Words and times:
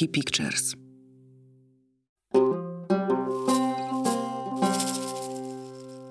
Łuki 0.00 0.08
Pictures. 0.08 0.74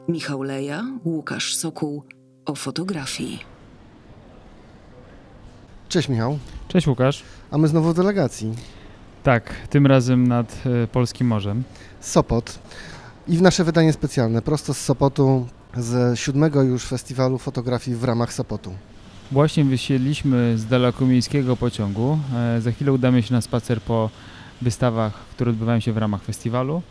Michał 0.08 0.44
Leja, 0.44 0.84
Łukasz 1.06 1.56
Sokół 1.56 2.04
o 2.46 2.56
fotografii. 2.56 3.40
Cześć 5.90 6.10
Michał, 6.10 6.40
Cześć 6.68 6.88
Łukasz. 6.88 7.24
a 7.52 7.58
my 7.58 7.68
znowu 7.68 7.94
w 7.94 7.96
delegacji. 7.96 8.54
Tak, 9.24 9.54
tym 9.70 9.86
razem 9.88 10.28
nad 10.28 10.62
e, 10.84 10.88
Polskim 10.88 11.28
Morzem. 11.28 11.64
Sopot 12.00 12.60
i 13.28 13.38
w 13.38 13.42
nasze 13.42 13.64
wydanie 13.64 13.94
specjalne, 13.94 14.42
prosto 14.42 14.74
z 14.74 14.78
Sopotu, 14.78 15.48
z 15.78 16.20
siódmego 16.20 16.64
już 16.64 16.86
festiwalu 16.86 17.38
fotografii 17.38 17.98
w 17.98 18.04
ramach 18.04 18.34
Sopotu. 18.34 18.72
Właśnie 19.32 19.66
wysiedliśmy 19.66 20.58
z 20.58 20.66
dalekomiejskiego 20.66 21.58
pociągu. 21.58 22.20
E, 22.36 22.62
Za 22.62 22.72
chwilę 22.72 22.94
udamy 22.94 23.24
się 23.24 23.34
na 23.34 23.42
spacer 23.42 23.82
po 23.82 24.10
wystawach, 24.62 25.14
które 25.14 25.52
odbywają 25.52 25.80
się 25.80 25.94
w 25.94 25.98
ramach 25.98 26.24
festiwalu. 26.24 26.82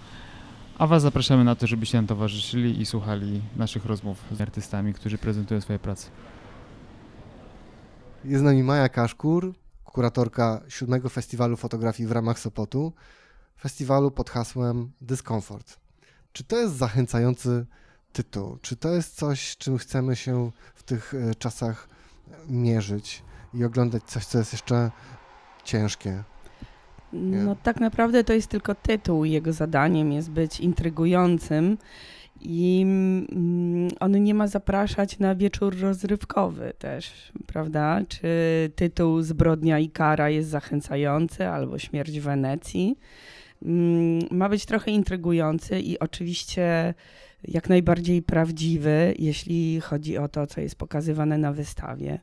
A 0.78 0.86
Was 0.86 1.02
zapraszamy 1.02 1.44
na 1.44 1.54
to, 1.54 1.66
żebyście 1.66 1.98
nam 1.98 2.06
towarzyszyli 2.06 2.80
i 2.80 2.86
słuchali 2.86 3.42
naszych 3.56 3.84
rozmów 3.84 4.24
z 4.32 4.40
artystami, 4.40 4.94
którzy 4.94 5.18
prezentują 5.18 5.60
swoje 5.60 5.78
prace. 5.78 6.08
Jest 8.24 8.40
z 8.40 8.44
nami 8.44 8.62
Maja 8.62 8.88
Kaszkur, 8.88 9.54
kuratorka 9.84 10.60
siódmego 10.68 11.08
festiwalu 11.08 11.56
fotografii 11.56 12.08
w 12.08 12.12
ramach 12.12 12.38
Sopotu, 12.38 12.92
festiwalu 13.60 14.10
pod 14.10 14.30
hasłem 14.30 14.90
Dyskomfort. 15.00 15.78
Czy 16.32 16.44
to 16.44 16.56
jest 16.56 16.76
zachęcający 16.76 17.66
tytuł? 18.12 18.58
Czy 18.62 18.76
to 18.76 18.94
jest 18.94 19.16
coś, 19.16 19.56
czym 19.56 19.78
chcemy 19.78 20.16
się 20.16 20.50
w 20.74 20.82
tych 20.82 21.14
e, 21.14 21.34
czasach 21.34 21.97
mierzyć 22.48 23.22
i 23.54 23.64
oglądać 23.64 24.02
coś, 24.02 24.26
co 24.26 24.38
jest 24.38 24.52
jeszcze 24.52 24.90
ciężkie? 25.64 26.22
No 27.12 27.56
tak 27.62 27.80
naprawdę 27.80 28.24
to 28.24 28.32
jest 28.32 28.48
tylko 28.48 28.74
tytuł. 28.74 29.24
Jego 29.24 29.52
zadaniem 29.52 30.12
jest 30.12 30.30
być 30.30 30.60
intrygującym 30.60 31.78
i 32.40 32.80
mm, 32.82 33.90
on 34.00 34.24
nie 34.24 34.34
ma 34.34 34.46
zapraszać 34.46 35.18
na 35.18 35.34
wieczór 35.34 35.80
rozrywkowy 35.80 36.72
też, 36.78 37.32
prawda? 37.46 38.00
Czy 38.08 38.28
tytuł 38.76 39.22
Zbrodnia 39.22 39.78
i 39.78 39.88
kara 39.90 40.30
jest 40.30 40.48
zachęcający 40.48 41.48
albo 41.48 41.78
Śmierć 41.78 42.20
w 42.20 42.22
Wenecji. 42.22 42.98
Mm, 43.62 44.22
Ma 44.30 44.48
być 44.48 44.66
trochę 44.66 44.90
intrygujący 44.90 45.80
i 45.80 45.98
oczywiście 45.98 46.94
jak 47.44 47.68
najbardziej 47.68 48.22
prawdziwy, 48.22 49.14
jeśli 49.18 49.80
chodzi 49.80 50.18
o 50.18 50.28
to, 50.28 50.46
co 50.46 50.60
jest 50.60 50.74
pokazywane 50.74 51.38
na 51.38 51.52
wystawie. 51.52 52.20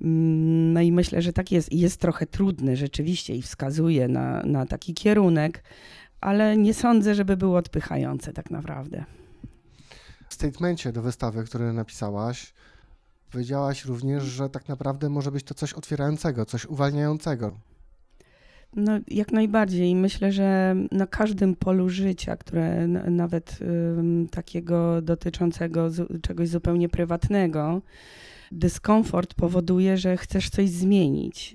Mm, 0.00 0.72
No 0.72 0.80
i 0.80 0.92
myślę, 0.92 1.22
że 1.22 1.32
tak 1.32 1.52
jest. 1.52 1.72
I 1.72 1.78
jest 1.80 2.00
trochę 2.00 2.26
trudny 2.26 2.76
rzeczywiście 2.76 3.36
i 3.36 3.42
wskazuje 3.42 4.08
na, 4.08 4.42
na 4.42 4.66
taki 4.66 4.94
kierunek, 4.94 5.62
ale 6.20 6.56
nie 6.56 6.74
sądzę, 6.74 7.14
żeby 7.14 7.36
było 7.36 7.58
odpychające 7.58 8.32
tak 8.32 8.50
naprawdę. 8.50 9.04
W 10.28 10.34
statemencie 10.34 10.92
do 10.92 11.02
wystawy, 11.02 11.44
który 11.44 11.72
napisałaś, 11.72 12.52
powiedziałaś 13.32 13.84
również, 13.84 14.24
że 14.24 14.50
tak 14.50 14.68
naprawdę 14.68 15.08
może 15.08 15.32
być 15.32 15.44
to 15.44 15.54
coś 15.54 15.72
otwierającego, 15.72 16.46
coś 16.46 16.66
uwalniającego. 16.66 17.58
No, 18.76 18.92
jak 19.08 19.32
najbardziej. 19.32 19.94
Myślę, 19.94 20.32
że 20.32 20.76
na 20.92 21.06
każdym 21.06 21.56
polu 21.56 21.88
życia, 21.88 22.36
które 22.36 22.86
nawet 23.10 23.58
takiego 24.30 25.02
dotyczącego 25.02 25.88
czegoś 26.22 26.48
zupełnie 26.48 26.88
prywatnego, 26.88 27.82
dyskomfort 28.52 29.34
powoduje, 29.34 29.96
że 29.96 30.16
chcesz 30.16 30.50
coś 30.50 30.70
zmienić, 30.70 31.54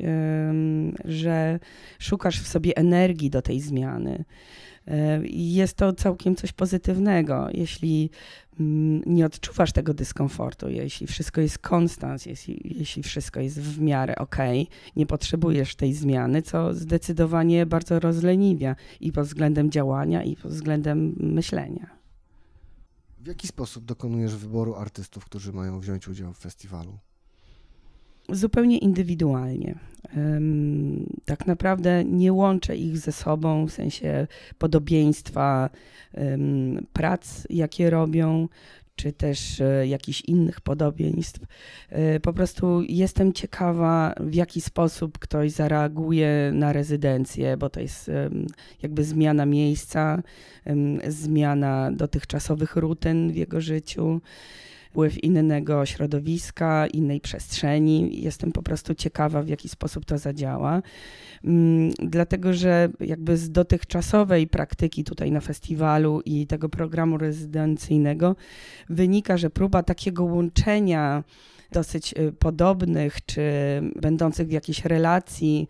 że 1.05 1.59
szukasz 1.99 2.41
w 2.41 2.47
sobie 2.47 2.77
energii 2.77 3.29
do 3.29 3.41
tej 3.41 3.59
zmiany. 3.59 4.23
I 5.23 5.53
jest 5.53 5.77
to 5.77 5.93
całkiem 5.93 6.35
coś 6.35 6.51
pozytywnego, 6.51 7.47
jeśli 7.53 8.09
mm, 8.59 9.03
nie 9.05 9.25
odczuwasz 9.25 9.71
tego 9.71 9.93
dyskomfortu, 9.93 10.69
jeśli 10.69 11.07
wszystko 11.07 11.41
jest 11.41 11.59
konstans, 11.59 12.25
jeśli, 12.25 12.75
jeśli 12.79 13.03
wszystko 13.03 13.39
jest 13.39 13.61
w 13.61 13.81
miarę 13.81 14.15
okej, 14.15 14.67
nie 14.95 15.05
potrzebujesz 15.05 15.75
tej 15.75 15.93
zmiany, 15.93 16.41
co 16.41 16.73
zdecydowanie 16.73 17.65
bardzo 17.65 17.99
rozleniwia 17.99 18.75
i 18.99 19.11
pod 19.11 19.25
względem 19.25 19.71
działania, 19.71 20.23
i 20.23 20.35
pod 20.35 20.51
względem 20.51 21.15
myślenia. 21.19 21.89
W 23.19 23.27
jaki 23.27 23.47
sposób 23.47 23.85
dokonujesz 23.85 24.35
wyboru 24.35 24.75
artystów, 24.75 25.25
którzy 25.25 25.53
mają 25.53 25.79
wziąć 25.79 26.07
udział 26.07 26.33
w 26.33 26.37
festiwalu? 26.37 26.97
Zupełnie 28.29 28.77
indywidualnie. 28.77 29.75
Tak 31.25 31.47
naprawdę 31.47 32.03
nie 32.05 32.33
łączę 32.33 32.77
ich 32.77 32.97
ze 32.97 33.11
sobą 33.11 33.65
w 33.65 33.71
sensie 33.71 34.27
podobieństwa 34.57 35.69
prac, 36.93 37.47
jakie 37.49 37.89
robią, 37.89 38.47
czy 38.95 39.13
też 39.13 39.61
e, 39.61 39.87
jakichś 39.87 40.21
innych 40.21 40.61
podobieństw. 40.61 41.41
E, 41.89 42.19
Po 42.19 42.33
prostu 42.33 42.81
jestem 42.81 43.33
ciekawa, 43.33 44.15
w 44.19 44.33
jaki 44.33 44.61
sposób 44.61 45.19
ktoś 45.19 45.51
zareaguje 45.51 46.51
na 46.53 46.73
rezydencję, 46.73 47.57
bo 47.57 47.69
to 47.69 47.79
jest 47.79 48.11
jakby 48.81 49.03
zmiana 49.03 49.45
miejsca, 49.45 50.23
zmiana 51.07 51.91
dotychczasowych 51.91 52.75
rutyn 52.75 53.31
w 53.31 53.35
jego 53.35 53.61
życiu, 53.61 54.21
wpływ 54.91 55.23
innego 55.23 55.85
środowiska, 55.85 56.87
innej 56.87 57.21
przestrzeni. 57.21 58.23
Jestem 58.23 58.51
po 58.51 58.63
prostu 58.63 58.95
ciekawa, 58.95 59.43
w 59.43 59.47
jaki 59.47 59.69
sposób 59.69 60.05
to 60.05 60.17
zadziała. 60.17 60.81
Mm, 61.43 61.91
Dlatego, 61.99 62.53
że 62.53 62.89
jakby 62.99 63.37
z 63.37 63.51
dotychczasowej 63.51 64.47
praktyki 64.47 65.03
tutaj 65.03 65.31
na 65.31 65.41
festiwalu 65.41 66.21
i 66.25 66.47
tego 66.47 66.69
programu 66.69 67.17
rezydencyjnego 67.17 68.35
wynika, 68.89 69.37
że 69.37 69.49
próba 69.49 69.83
takiego 69.83 70.23
łączenia 70.23 71.23
dosyć 71.71 72.13
y, 72.13 72.31
podobnych 72.31 73.25
czy 73.25 73.41
będących 73.95 74.47
w 74.47 74.51
jakiejś 74.51 74.85
relacji 74.85 75.67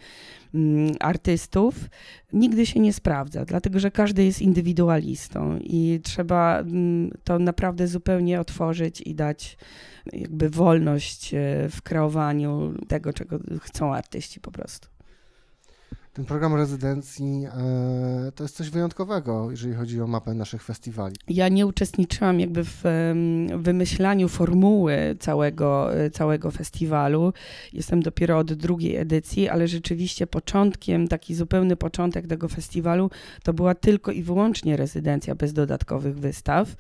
mm, 0.53 0.95
artystów 1.00 1.75
nigdy 2.34 2.66
się 2.66 2.79
nie 2.79 2.94
sprawdza, 2.94 3.45
dlatego 3.45 3.79
że 3.79 3.91
każdy 3.91 4.23
jest 4.23 4.41
indywidualistą 4.41 5.59
i 5.63 6.00
trzeba 6.03 6.59
mm, 6.59 7.11
to 7.23 7.40
naprawdę 7.40 7.88
zupełnie 7.88 8.40
otworzyć 8.40 9.01
i 9.01 9.16
dać 9.16 9.57
jakby 10.13 10.50
wolność 10.50 11.34
e, 11.34 11.38
w 11.69 11.81
kreowaniu 11.81 12.73
tego, 12.88 13.13
czego 13.13 13.40
chcą 13.59 13.94
artyści 13.94 14.40
po 14.40 14.51
prostu. 14.51 15.00
Ten 16.13 16.25
program 16.25 16.55
rezydencji 16.55 17.45
e, 17.45 18.31
to 18.35 18.44
jest 18.44 18.55
coś 18.55 18.69
wyjątkowego, 18.69 19.51
jeżeli 19.51 19.73
chodzi 19.73 20.01
o 20.01 20.07
mapę 20.07 20.33
naszych 20.33 20.63
festiwali. 20.63 21.16
Ja 21.27 21.49
nie 21.49 21.66
uczestniczyłam 21.66 22.39
jakby 22.39 22.63
w 22.63 22.83
wymyślaniu 23.57 24.29
formuły 24.29 25.16
całego, 25.19 25.95
e, 25.95 26.09
całego 26.09 26.51
festiwalu. 26.51 27.33
Jestem 27.73 28.01
dopiero 28.01 28.38
od 28.38 28.53
drugiej 28.53 28.95
edycji, 28.95 29.49
ale 29.49 29.67
rzeczywiście 29.67 30.27
początkiem, 30.27 31.07
taki 31.07 31.35
zupełny 31.35 31.75
początek 31.75 32.28
tego 32.28 32.47
festiwalu 32.47 33.09
to 33.43 33.53
była 33.53 33.75
tylko 33.75 34.11
i 34.11 34.23
wyłącznie 34.23 34.78
rezydencja 34.78 35.35
bez 35.35 35.53
dodatkowych 35.53 36.19
wystaw 36.19 36.75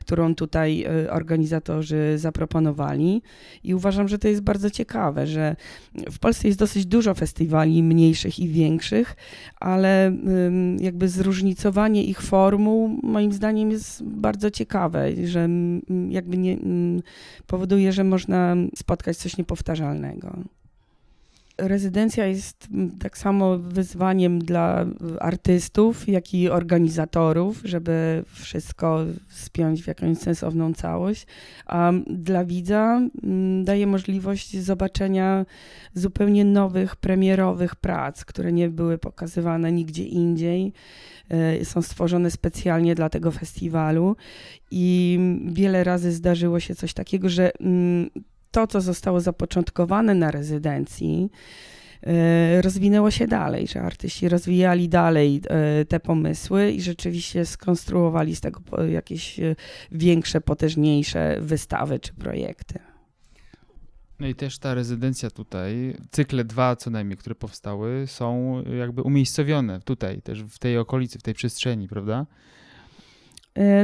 którą 0.00 0.34
tutaj 0.34 0.82
e, 0.82 1.12
organizatorzy 1.12 2.12
zaproponowali 2.16 3.22
i 3.64 3.74
uważam, 3.74 4.08
że 4.08 4.18
to 4.18 4.28
jest 4.28 4.40
bardzo 4.40 4.70
ciekawe, 4.70 5.26
że 5.26 5.56
w 6.10 6.18
Polsce 6.18 6.48
jest 6.48 6.58
dosyć 6.58 6.86
dużo 6.86 7.14
festiwali 7.14 7.82
mniejszych 7.82 8.38
i 8.38 8.48
większych, 8.48 9.16
ale 9.60 10.12
jakby 10.80 11.08
zróżnicowanie 11.08 12.04
ich 12.04 12.20
formuł 12.22 13.00
moim 13.02 13.32
zdaniem 13.32 13.70
jest 13.70 14.02
bardzo 14.04 14.50
ciekawe, 14.50 15.26
że 15.26 15.48
jakby 16.08 16.38
nie 16.38 16.58
powoduje, 17.46 17.92
że 17.92 18.04
można 18.04 18.56
spotkać 18.76 19.16
coś 19.16 19.36
niepowtarzalnego. 19.36 20.36
Rezydencja 21.60 22.26
jest 22.26 22.68
mm, 22.72 22.98
tak 22.98 23.18
samo 23.18 23.58
wyzwaniem 23.58 24.38
dla 24.38 24.86
artystów, 25.20 26.08
jak 26.08 26.34
i 26.34 26.50
organizatorów, 26.50 27.60
żeby 27.64 28.24
wszystko 28.26 29.04
spiąć 29.28 29.82
w 29.82 29.86
jakąś 29.86 30.18
sensowną 30.18 30.74
całość. 30.74 31.26
A 31.66 31.92
dla 32.06 32.44
widza 32.44 33.00
mm, 33.22 33.64
daje 33.64 33.86
możliwość 33.86 34.58
zobaczenia 34.58 35.46
zupełnie 35.94 36.44
nowych, 36.44 36.96
premierowych 36.96 37.76
prac, 37.76 38.24
które 38.24 38.52
nie 38.52 38.68
były 38.68 38.98
pokazywane 38.98 39.72
nigdzie 39.72 40.04
indziej. 40.04 40.72
E, 41.28 41.64
Są 41.64 41.82
stworzone 41.82 42.30
specjalnie 42.30 42.94
dla 42.94 43.08
tego 43.08 43.30
festiwalu 43.30 44.16
i 44.70 45.18
wiele 45.46 45.84
razy 45.84 46.12
zdarzyło 46.12 46.60
się 46.60 46.74
coś 46.74 46.94
takiego, 46.94 47.28
że 47.28 47.50
mm, 47.60 48.10
to, 48.50 48.66
co 48.66 48.80
zostało 48.80 49.20
zapoczątkowane 49.20 50.14
na 50.14 50.30
rezydencji, 50.30 51.30
e, 52.02 52.62
rozwinęło 52.62 53.10
się 53.10 53.26
dalej, 53.26 53.66
że 53.68 53.82
artyści 53.82 54.28
rozwijali 54.28 54.88
dalej 54.88 55.40
e, 55.48 55.84
te 55.84 56.00
pomysły 56.00 56.70
i 56.70 56.80
rzeczywiście 56.80 57.46
skonstruowali 57.46 58.36
z 58.36 58.40
tego 58.40 58.84
jakieś 58.84 59.40
e, 59.40 59.56
większe, 59.92 60.40
potężniejsze 60.40 61.36
wystawy 61.40 61.98
czy 61.98 62.12
projekty. 62.12 62.78
No 64.20 64.26
i 64.26 64.34
też 64.34 64.58
ta 64.58 64.74
rezydencja 64.74 65.30
tutaj, 65.30 65.96
cykle 66.10 66.44
dwa 66.44 66.76
co 66.76 66.90
najmniej, 66.90 67.16
które 67.16 67.34
powstały, 67.34 68.04
są 68.06 68.62
jakby 68.78 69.02
umiejscowione 69.02 69.80
tutaj, 69.80 70.22
też 70.22 70.42
w 70.42 70.58
tej 70.58 70.78
okolicy, 70.78 71.18
w 71.18 71.22
tej 71.22 71.34
przestrzeni, 71.34 71.88
prawda? 71.88 72.26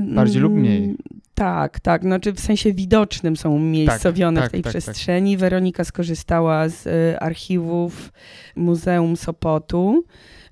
Bardziej 0.02 0.43
lub 0.43 0.52
mniej. 0.52 0.96
Tak, 1.34 1.81
tak. 1.81 2.02
Znaczy 2.02 2.32
w 2.32 2.40
sensie 2.40 2.73
widocznym 2.73 3.37
są 3.37 3.50
umiejscowione 3.50 4.40
tak, 4.40 4.49
w 4.49 4.52
tej 4.52 4.62
tak, 4.62 4.73
tak. 4.73 4.82
przestrzeni. 4.82 5.37
Weronika 5.37 5.84
skorzystała 5.84 6.69
z 6.69 6.87
e, 6.87 7.20
archiwów 7.20 8.12
Muzeum 8.56 9.17
Sopotu, 9.17 10.05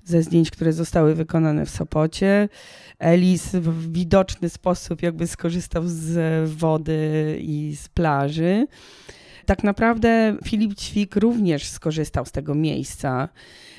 ze 0.03 0.23
zdjęć, 0.23 0.51
które 0.51 0.73
zostały 0.73 1.15
wykonane 1.15 1.65
w 1.65 1.69
Sopocie. 1.69 2.49
Elis 2.99 3.55
w 3.55 3.91
widoczny 3.91 4.49
sposób 4.49 5.01
jakby 5.01 5.27
skorzystał 5.27 5.83
z 5.85 6.49
wody 6.49 7.37
i 7.41 7.75
z 7.75 7.89
plaży. 7.89 8.67
Tak 9.45 9.63
naprawdę 9.63 10.37
Filip 10.43 10.75
Ćwik 10.75 11.15
również 11.15 11.67
skorzystał 11.67 12.25
z 12.25 12.31
tego 12.31 12.55
miejsca, 12.55 13.29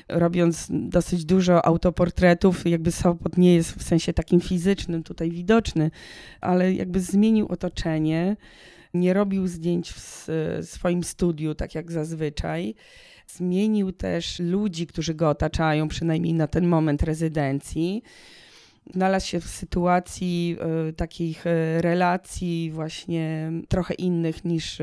robiąc 0.09 0.67
dosyć 0.69 1.25
dużo 1.25 1.65
autoportretów. 1.65 2.67
Jakby 2.67 2.91
Sopot 2.91 3.37
nie 3.37 3.55
jest 3.55 3.71
w 3.71 3.83
sensie 3.83 4.13
takim 4.13 4.41
fizycznym 4.41 5.03
tutaj 5.03 5.31
widoczny, 5.31 5.91
ale 6.41 6.73
jakby 6.73 6.99
zmienił 6.99 7.47
otoczenie. 7.47 8.35
Nie 8.93 9.13
robił 9.13 9.47
zdjęć 9.47 9.91
w 9.91 10.27
swoim 10.61 11.03
studiu, 11.03 11.55
tak 11.55 11.75
jak 11.75 11.91
zazwyczaj. 11.91 12.75
Zmienił 13.27 13.91
też 13.91 14.39
ludzi, 14.39 14.87
którzy 14.87 15.13
go 15.13 15.29
otaczają, 15.29 15.87
przynajmniej 15.87 16.33
na 16.33 16.47
ten 16.47 16.67
moment 16.67 17.03
rezydencji. 17.03 18.03
Znalazł 18.93 19.27
się 19.27 19.39
w 19.39 19.47
sytuacji 19.47 20.57
e, 20.59 20.93
takich 20.93 21.47
e, 21.47 21.81
relacji 21.81 22.71
właśnie 22.71 23.51
trochę 23.67 23.93
innych 23.93 24.45
niż 24.45 24.77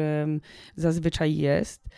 zazwyczaj 0.77 1.37
jest. 1.37 1.89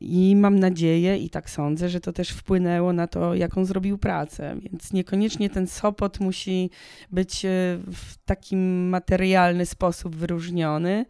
I 0.00 0.36
mam 0.36 0.58
nadzieję, 0.58 1.18
i 1.18 1.30
tak 1.30 1.50
sądzę, 1.50 1.88
że 1.88 2.00
to 2.00 2.12
też 2.12 2.30
wpłynęło 2.30 2.92
na 2.92 3.06
to, 3.06 3.34
jaką 3.34 3.64
zrobił 3.64 3.98
pracę. 3.98 4.56
Więc 4.62 4.92
niekoniecznie 4.92 5.50
ten 5.50 5.66
Sopot 5.66 6.20
musi 6.20 6.70
być 7.10 7.44
e, 7.44 7.48
w 7.92 8.16
takim 8.24 8.88
materialny 8.88 9.66
sposób 9.66 10.16
wyróżniony. 10.16 11.06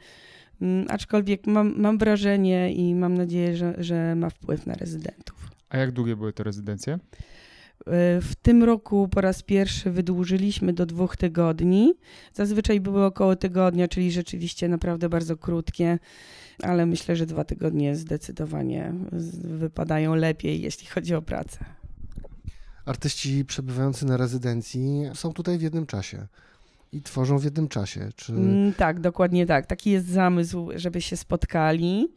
Mm, 0.62 0.86
Aczkolwiek 0.90 1.46
mam, 1.46 1.74
mam 1.80 1.98
wrażenie 1.98 2.72
i 2.72 2.94
mam 2.94 3.14
nadzieję, 3.14 3.56
że, 3.56 3.74
że 3.78 4.14
ma 4.14 4.30
wpływ 4.30 4.66
na 4.66 4.74
rezydentów. 4.74 5.50
A 5.68 5.76
jak 5.76 5.92
długie 5.92 6.16
były 6.16 6.32
te 6.32 6.42
rezydencje? 6.42 6.98
E, 7.86 8.20
W 8.20 8.34
tym 8.42 8.64
roku 8.64 9.08
po 9.08 9.20
raz 9.20 9.42
pierwszy 9.42 9.90
wydłużyliśmy 9.90 10.72
do 10.72 10.86
dwóch 10.86 11.16
tygodni. 11.16 11.94
Zazwyczaj 12.34 12.80
były 12.80 13.04
około 13.04 13.36
tygodnia, 13.36 13.88
czyli 13.88 14.12
rzeczywiście 14.12 14.68
naprawdę 14.68 15.08
bardzo 15.08 15.36
krótkie, 15.36 15.98
ale 16.62 16.86
myślę, 16.86 17.16
że 17.16 17.26
dwa 17.26 17.44
tygodnie 17.44 17.96
zdecydowanie 17.96 18.92
wypadają 19.44 20.14
lepiej, 20.14 20.60
jeśli 20.62 20.86
chodzi 20.86 21.14
o 21.14 21.22
pracę. 21.22 21.58
Artyści 22.86 23.44
przebywający 23.44 24.06
na 24.06 24.16
rezydencji 24.16 25.02
są 25.14 25.32
tutaj 25.32 25.58
w 25.58 25.62
jednym 25.62 25.86
czasie 25.86 26.26
i 26.92 27.02
tworzą 27.02 27.38
w 27.38 27.44
jednym 27.44 27.68
czasie. 27.68 28.08
Czy 28.16 28.32
Mm, 28.32 28.72
tak, 28.72 29.00
dokładnie 29.00 29.46
tak. 29.46 29.66
Taki 29.66 29.90
jest 29.90 30.06
zamysł, 30.06 30.68
żeby 30.76 31.00
się 31.00 31.16
spotkali. 31.16 32.08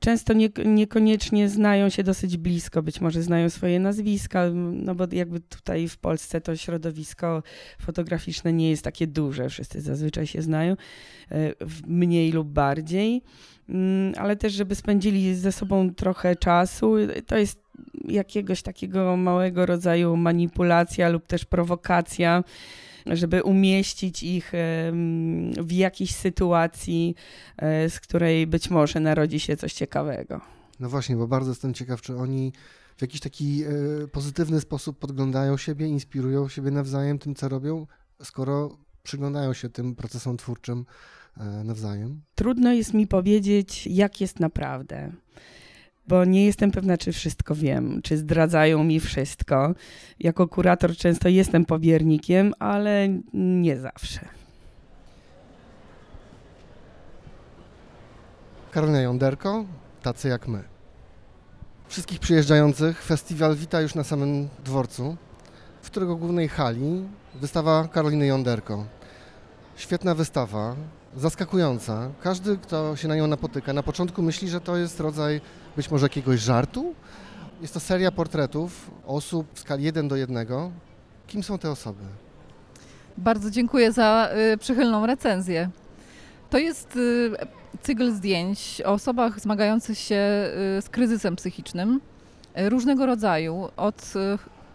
Często 0.00 0.32
nie, 0.32 0.48
niekoniecznie 0.64 1.48
znają 1.48 1.88
się 1.88 2.02
dosyć 2.02 2.36
blisko, 2.36 2.82
być 2.82 3.00
może 3.00 3.22
znają 3.22 3.50
swoje 3.50 3.80
nazwiska, 3.80 4.44
no 4.72 4.94
bo 4.94 5.04
jakby 5.12 5.40
tutaj 5.40 5.88
w 5.88 5.96
Polsce 5.96 6.40
to 6.40 6.56
środowisko 6.56 7.42
fotograficzne 7.80 8.52
nie 8.52 8.70
jest 8.70 8.84
takie 8.84 9.06
duże, 9.06 9.48
wszyscy 9.48 9.80
zazwyczaj 9.80 10.26
się 10.26 10.42
znają, 10.42 10.76
e, 11.32 11.54
mniej 11.86 12.32
lub 12.32 12.48
bardziej, 12.48 13.22
Mm, 13.68 14.12
ale 14.16 14.36
też, 14.36 14.52
żeby 14.52 14.74
spędzili 14.74 15.34
ze 15.34 15.52
sobą 15.52 15.94
trochę 15.94 16.36
czasu, 16.36 16.94
to 17.26 17.36
jest 17.36 17.62
jakiegoś 18.04 18.62
takiego 18.62 19.16
małego 19.16 19.66
rodzaju 19.66 20.16
manipulacja 20.16 21.08
lub 21.08 21.26
też 21.26 21.44
prowokacja, 21.44 22.44
żeby 23.12 23.42
umieścić 23.42 24.22
ich 24.22 24.52
w 25.62 25.72
jakiejś 25.72 26.14
sytuacji, 26.14 27.14
e, 27.56 27.90
z 27.90 28.00
której 28.00 28.46
być 28.46 28.70
może 28.70 29.00
narodzi 29.00 29.40
się 29.40 29.56
coś 29.56 29.72
ciekawego. 29.72 30.40
No 30.80 30.88
właśnie, 30.88 31.16
bo 31.16 31.28
bardzo 31.28 31.50
jestem 31.50 31.74
ciekaw, 31.74 32.02
czy 32.02 32.16
oni 32.16 32.52
w 32.96 33.02
jakiś 33.02 33.20
taki 33.20 33.64
e, 33.64 34.08
pozytywny 34.08 34.60
sposób 34.60 34.98
podglądają 34.98 35.56
siebie, 35.56 35.86
inspirują 35.86 36.48
siebie 36.48 36.70
nawzajem 36.70 37.18
tym, 37.18 37.34
co 37.34 37.48
robią, 37.48 37.86
skoro 38.22 38.78
przyglądają 39.02 39.52
się 39.52 39.68
tym 39.68 39.94
procesom 39.94 40.36
twórczym 40.36 40.84
e, 41.36 41.44
nawzajem. 41.64 42.22
Trudno 42.34 42.72
jest 42.72 42.94
mi 42.94 43.06
powiedzieć, 43.06 43.86
jak 43.86 44.20
jest 44.20 44.40
naprawdę. 44.40 45.12
Bo 46.08 46.24
nie 46.24 46.46
jestem 46.46 46.70
pewna, 46.70 46.98
czy 46.98 47.12
wszystko 47.12 47.54
wiem, 47.54 48.00
czy 48.02 48.16
zdradzają 48.16 48.84
mi 48.84 49.00
wszystko. 49.00 49.74
Jako 50.20 50.48
kurator 50.48 50.96
często 50.96 51.28
jestem 51.28 51.64
powiernikiem, 51.64 52.54
ale 52.58 53.08
nie 53.34 53.80
zawsze. 53.80 54.20
Karolina 58.70 59.00
Jąderko, 59.00 59.64
tacy 60.02 60.28
jak 60.28 60.48
my. 60.48 60.62
Wszystkich 61.88 62.20
przyjeżdżających 62.20 63.02
festiwal 63.02 63.56
wita 63.56 63.80
już 63.80 63.94
na 63.94 64.04
samym 64.04 64.48
dworcu, 64.64 65.16
w 65.82 65.86
którego 65.86 66.16
głównej 66.16 66.48
hali 66.48 67.04
wystawa 67.34 67.88
Karoliny 67.88 68.26
Jąderko. 68.26 68.84
Świetna 69.76 70.14
wystawa, 70.14 70.76
zaskakująca. 71.16 72.10
Każdy, 72.22 72.58
kto 72.58 72.96
się 72.96 73.08
na 73.08 73.16
nią 73.16 73.26
napotyka, 73.26 73.72
na 73.72 73.82
początku 73.82 74.22
myśli, 74.22 74.48
że 74.48 74.60
to 74.60 74.76
jest 74.76 75.00
rodzaj 75.00 75.40
być 75.78 75.90
może 75.90 76.04
jakiegoś 76.06 76.40
żartu. 76.40 76.94
Jest 77.62 77.74
to 77.74 77.80
seria 77.80 78.10
portretów 78.12 78.90
osób 79.06 79.46
w 79.54 79.58
skali 79.58 79.84
1 79.84 80.08
do 80.08 80.16
1. 80.16 80.46
Kim 81.26 81.42
są 81.42 81.58
te 81.58 81.70
osoby? 81.70 82.02
Bardzo 83.18 83.50
dziękuję 83.50 83.92
za 83.92 84.30
y, 84.52 84.58
przychylną 84.58 85.06
recenzję. 85.06 85.70
To 86.50 86.58
jest 86.58 86.96
y, 86.96 87.30
cykl 87.82 88.12
zdjęć 88.12 88.82
o 88.84 88.92
osobach 88.92 89.40
zmagających 89.40 89.98
się 89.98 90.16
y, 90.78 90.82
z 90.82 90.88
kryzysem 90.88 91.36
psychicznym 91.36 92.00
różnego 92.56 93.06
rodzaju, 93.06 93.68
od 93.76 94.12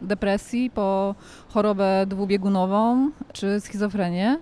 depresji 0.01 0.69
po 0.69 1.15
chorobę 1.49 2.05
dwubiegunową 2.07 3.11
czy 3.33 3.59
schizofrenię. 3.59 4.39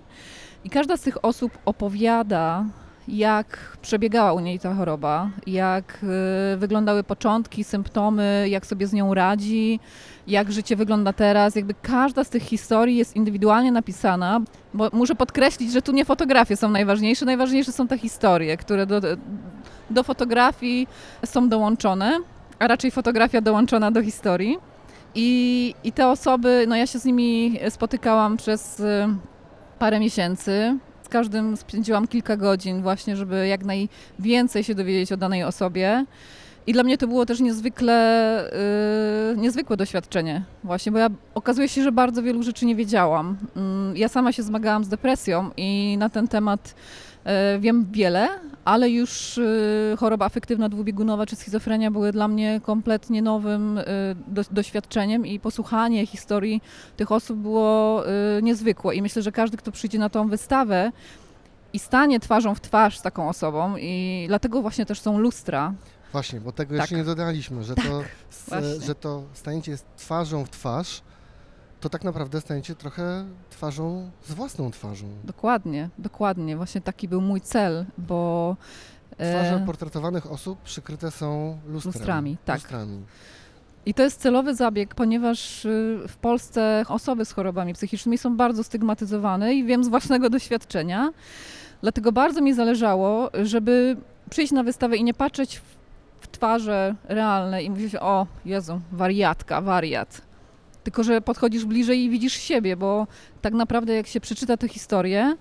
I 0.64 0.70
każda 0.70 0.96
z 0.96 1.00
tych 1.00 1.24
osób 1.24 1.58
opowiada, 1.64 2.64
jak 3.08 3.76
przebiegała 3.82 4.32
u 4.32 4.40
niej 4.40 4.58
ta 4.58 4.74
choroba, 4.74 5.30
jak 5.46 5.98
y, 6.54 6.56
wyglądały 6.56 7.04
początki, 7.04 7.64
symptomy, 7.64 8.46
jak 8.48 8.66
sobie 8.66 8.86
z 8.86 8.92
nią 8.92 9.14
radzi, 9.14 9.80
jak 10.26 10.52
życie 10.52 10.76
wygląda 10.76 11.12
teraz. 11.12 11.56
Jakby 11.56 11.74
każda 11.82 12.24
z 12.24 12.30
tych 12.30 12.42
historii 12.42 12.96
jest 12.96 13.16
indywidualnie 13.16 13.72
napisana, 13.72 14.40
bo 14.74 14.90
muszę 14.92 15.14
podkreślić, 15.14 15.72
że 15.72 15.82
tu 15.82 15.92
nie 15.92 16.04
fotografie 16.04 16.56
są 16.56 16.70
najważniejsze, 16.70 17.24
najważniejsze 17.24 17.72
są 17.72 17.88
te 17.88 17.98
historie, 17.98 18.56
które 18.56 18.86
do, 18.86 19.00
do 19.90 20.02
fotografii 20.02 20.88
są 21.24 21.48
dołączone, 21.48 22.18
a 22.58 22.68
raczej 22.68 22.90
fotografia 22.90 23.40
dołączona 23.40 23.90
do 23.90 24.02
historii. 24.02 24.58
I, 25.14 25.74
I 25.84 25.92
te 25.92 26.08
osoby, 26.08 26.64
no 26.68 26.76
ja 26.76 26.86
się 26.86 26.98
z 26.98 27.04
nimi 27.04 27.58
spotykałam 27.68 28.36
przez 28.36 28.80
y, 28.80 29.08
parę 29.78 30.00
miesięcy. 30.00 30.78
Każdym 31.16 31.56
spędziłam 31.56 32.08
kilka 32.08 32.36
godzin 32.36 32.82
właśnie, 32.82 33.16
żeby 33.16 33.46
jak 33.46 33.60
najwięcej 33.64 34.64
się 34.64 34.74
dowiedzieć 34.74 35.12
o 35.12 35.16
danej 35.16 35.44
osobie. 35.44 36.04
I 36.66 36.72
dla 36.72 36.82
mnie 36.82 36.98
to 36.98 37.06
było 37.06 37.26
też 37.26 37.40
niezwykle, 37.40 38.50
yy, 39.36 39.42
niezwykłe 39.42 39.76
doświadczenie 39.76 40.42
właśnie, 40.64 40.92
bo 40.92 40.98
ja 40.98 41.08
okazuje 41.34 41.68
się, 41.68 41.82
że 41.82 41.92
bardzo 41.92 42.22
wielu 42.22 42.42
rzeczy 42.42 42.66
nie 42.66 42.76
wiedziałam. 42.76 43.36
Mm, 43.56 43.96
Ja 43.96 44.08
sama 44.08 44.32
się 44.32 44.42
zmagałam 44.42 44.84
z 44.84 44.88
depresją 44.88 45.50
i 45.56 45.96
na 45.98 46.08
ten 46.08 46.28
temat 46.28 46.74
wiem 47.60 47.86
wiele, 47.92 48.28
ale 48.64 48.90
już 48.90 49.38
y, 49.38 49.96
choroba 49.98 50.26
afektywna 50.26 50.68
dwubiegunowa 50.68 51.26
czy 51.26 51.36
schizofrenia 51.36 51.90
były 51.90 52.12
dla 52.12 52.28
mnie 52.28 52.60
kompletnie 52.64 53.22
nowym 53.22 53.80
do, 54.28 54.42
doświadczeniem 54.50 55.26
i 55.26 55.40
posłuchanie 55.40 56.06
historii 56.06 56.62
tych 56.96 57.12
osób 57.12 57.38
było 57.38 58.02
niezwykłe. 58.42 58.94
I 58.94 59.02
myślę, 59.02 59.22
że 59.22 59.32
każdy, 59.32 59.56
kto 59.56 59.72
przyjdzie 59.72 59.98
na 59.98 60.08
tą 60.08 60.28
wystawę 60.28 60.92
i 61.72 61.78
stanie 61.78 62.20
twarzą 62.20 62.54
w 62.54 62.60
twarz 62.60 62.98
z 62.98 63.02
taką 63.02 63.28
osobą 63.28 63.76
i 63.76 64.24
dlatego 64.28 64.62
właśnie 64.62 64.86
też 64.86 65.00
są 65.00 65.18
lustra, 65.18 65.72
Właśnie, 66.12 66.40
bo 66.40 66.52
tego 66.52 66.70
Tak. 66.70 66.80
jeszcze 66.80 66.96
nie 66.96 67.04
dodaliśmy, 67.04 67.64
że, 67.64 67.74
to, 67.74 67.82
s- 68.30 68.44
właśnie. 68.48 68.80
że 68.86 68.94
to 68.94 69.22
staniecie 69.34 69.76
twarzą 69.96 70.44
w 70.44 70.50
twarz, 70.50 71.02
to 71.82 71.88
tak 71.88 72.04
naprawdę 72.04 72.40
staniecie 72.40 72.74
trochę 72.74 73.24
twarzą 73.50 74.10
z 74.24 74.32
własną 74.32 74.70
twarzą. 74.70 75.06
Dokładnie, 75.24 75.88
dokładnie. 75.98 76.56
Właśnie 76.56 76.80
taki 76.80 77.08
był 77.08 77.20
mój 77.20 77.40
cel, 77.40 77.84
bo 77.98 78.56
Twarze 79.14 79.56
e, 79.56 79.66
portretowanych 79.66 80.32
osób 80.32 80.58
przykryte 80.62 81.10
są 81.10 81.58
lustrami. 81.66 81.94
Lustrami, 81.94 82.36
tak. 82.44 82.56
Lustrami. 82.56 83.02
i 83.86 83.94
to 83.94 84.02
jest 84.02 84.20
celowy 84.20 84.54
zabieg, 84.54 84.94
ponieważ 84.94 85.64
y, 85.64 86.00
w 86.08 86.16
Polsce 86.16 86.84
osoby 86.88 87.24
z 87.24 87.32
chorobami 87.32 87.74
psychicznymi 87.74 88.18
są 88.18 88.36
bardzo 88.36 88.64
stygmatyzowane 88.64 89.54
i 89.54 89.64
wiem 89.64 89.84
z 89.84 89.88
własnego 89.88 90.30
doświadczenia. 90.36 91.12
Dlatego 91.82 92.12
bardzo 92.12 92.40
mi 92.40 92.54
zależało, 92.54 93.30
żeby 93.42 93.96
przyjść 94.30 94.52
na 94.52 94.62
wystawę 94.62 94.96
i 94.96 95.04
nie 95.04 95.14
patrzeć 95.14 95.58
w, 95.58 95.62
w 96.20 96.28
twarze 96.28 96.94
realne 97.04 97.62
i 97.62 97.70
mówić, 97.70 97.96
o 98.00 98.26
Jezu, 98.44 98.80
wariatka, 98.92 99.60
wariat. 99.60 100.31
Tylko, 100.84 101.02
że 101.02 101.20
podchodzisz 101.20 101.64
bliżej 101.64 102.04
i 102.04 102.10
widzisz 102.10 102.32
siebie, 102.32 102.76
bo 102.76 103.06
tak 103.42 103.54
naprawdę 103.54 103.94
jak 103.94 104.06
się 104.06 104.20
przeczyta 104.20 104.56
tę 104.56 104.68
historię, 104.68 105.36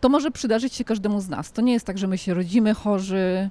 to 0.00 0.08
może 0.08 0.30
przydarzyć 0.30 0.74
się 0.74 0.84
każdemu 0.84 1.20
z 1.20 1.28
nas. 1.28 1.52
To 1.52 1.62
nie 1.62 1.72
jest 1.72 1.86
tak, 1.86 1.98
że 1.98 2.06
my 2.06 2.18
się 2.18 2.34
rodzimy 2.34 2.74
chorzy. 2.74 3.50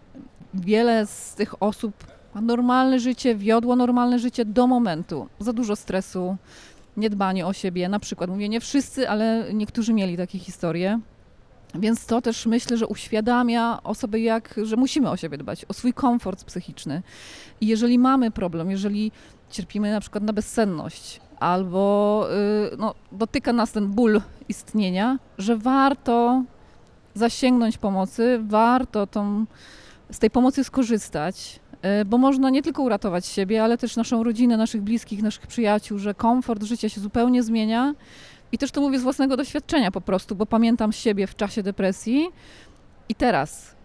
Wiele 0.54 1.06
z 1.06 1.36
tych 1.36 1.64
osób 1.64 1.94
ma 2.36 2.42
normalne 2.42 3.00
życie, 3.00 3.36
wiodło 3.36 3.76
normalne 3.76 4.20
życie 4.20 4.46
do 4.46 4.68
momentu. 4.68 5.28
Za 5.40 5.54
dużo 5.54 5.76
stresu, 5.76 6.38
niedbanie 6.98 7.48
o 7.48 7.54
siebie. 7.54 7.90
Na 7.90 8.00
przykład, 8.00 8.30
mówię 8.30 8.50
nie 8.50 8.60
wszyscy, 8.60 9.10
ale 9.10 9.46
niektórzy 9.54 9.94
mieli 9.94 10.18
takie 10.18 10.40
historie. 10.40 11.00
Więc 11.76 12.06
to 12.06 12.22
też 12.22 12.46
myślę, 12.46 12.78
że 12.78 12.88
uświadamia 12.88 13.84
osoby, 13.84 14.20
jak, 14.20 14.60
że 14.64 14.76
musimy 14.76 15.10
o 15.10 15.18
siebie 15.18 15.38
dbać, 15.38 15.66
o 15.66 15.74
swój 15.74 15.94
komfort 15.94 16.44
psychiczny. 16.44 17.02
I 17.62 17.68
jeżeli 17.68 18.00
mamy 18.00 18.32
problem, 18.32 18.72
jeżeli 18.72 19.12
cierpimy 19.50 19.92
na 19.92 20.02
przykład 20.02 20.24
na 20.24 20.34
bezsenność, 20.34 21.22
albo 21.40 22.26
y, 22.74 22.78
no, 22.78 22.96
dotyka 23.12 23.54
nas 23.54 23.72
ten 23.72 23.88
ból 23.88 24.22
istnienia, 24.50 25.20
że 25.38 25.58
warto 25.58 26.44
zasięgnąć 27.14 27.78
pomocy, 27.78 28.40
warto 28.48 29.08
tą, 29.08 29.46
z 30.12 30.20
tej 30.20 30.30
pomocy 30.30 30.64
skorzystać, 30.64 31.60
y, 32.02 32.06
bo 32.06 32.18
można 32.18 32.50
nie 32.50 32.62
tylko 32.62 32.84
uratować 32.84 33.26
siebie, 33.26 33.64
ale 33.64 33.78
też 33.78 33.96
naszą 33.96 34.24
rodzinę, 34.24 34.58
naszych 34.58 34.82
bliskich, 34.82 35.24
naszych 35.24 35.48
przyjaciół, 35.48 36.00
że 36.00 36.14
komfort 36.14 36.64
życia 36.64 36.90
się 36.90 37.02
zupełnie 37.02 37.44
zmienia. 37.44 37.94
I 38.52 38.58
też 38.58 38.72
to 38.72 38.82
mówię 38.82 39.00
z 39.00 39.04
własnego 39.04 39.38
doświadczenia 39.38 39.92
po 39.92 40.02
prostu, 40.02 40.36
bo 40.36 40.46
pamiętam 40.46 40.92
siebie 40.92 41.28
w 41.28 41.36
czasie 41.36 41.64
depresji 41.64 42.28
i 43.10 43.16
teraz. 43.16 43.76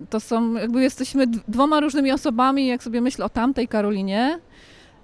Y, 0.00 0.06
to 0.06 0.20
są, 0.20 0.54
jakby 0.54 0.82
jesteśmy 0.82 1.26
dwoma 1.26 1.80
różnymi 1.80 2.12
osobami, 2.12 2.66
jak 2.66 2.82
sobie 2.82 3.00
myślę 3.00 3.24
o 3.24 3.28
tamtej 3.28 3.68
Karolinie 3.68 4.38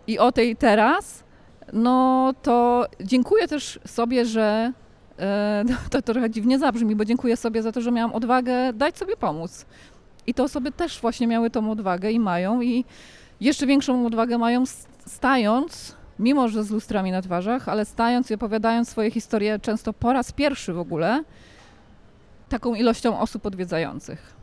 i 0.07 0.19
o 0.19 0.33
tej 0.33 0.57
teraz, 0.57 1.25
no 1.73 2.33
to 2.43 2.87
dziękuję 3.00 3.49
też 3.49 3.81
sobie, 3.87 4.25
że 4.25 4.73
e, 5.19 5.64
to, 5.90 6.02
trochę 6.02 6.31
dziwnie 6.31 6.59
zabrzmi, 6.59 6.97
bo 6.97 7.05
dziękuję 7.05 7.37
sobie 7.37 7.62
za 7.62 7.73
to, 7.73 7.81
że 7.81 7.93
miałam 7.93 8.12
odwagę 8.12 8.73
dać 8.73 8.99
sobie 8.99 9.17
pomóc. 9.17 9.67
I 10.26 10.35
te 10.35 10.43
osoby 10.43 10.73
też 10.73 11.00
właśnie 11.00 11.26
miały 11.26 11.50
tą 11.50 11.71
odwagę 11.71 12.12
i 12.12 12.21
mają 12.21 12.61
i 12.61 12.85
jeszcze 13.40 13.67
większą 13.67 14.07
odwagę 14.07 14.38
mają 14.38 14.64
stając, 15.07 15.97
mimo 16.19 16.49
że 16.49 16.64
z 16.64 16.71
lustrami 16.71 17.11
na 17.11 17.23
twarzach, 17.23 17.69
ale 17.69 17.85
stając 17.85 18.31
i 18.31 18.35
opowiadając 18.35 18.88
swoje 18.88 19.11
historie 19.11 19.59
często 19.59 19.93
po 19.93 20.12
raz 20.12 20.33
pierwszy 20.33 20.73
w 20.73 20.78
ogóle, 20.78 21.25
taką 22.49 22.75
ilością 22.75 23.21
osób 23.21 23.47
odwiedzających. 23.47 24.35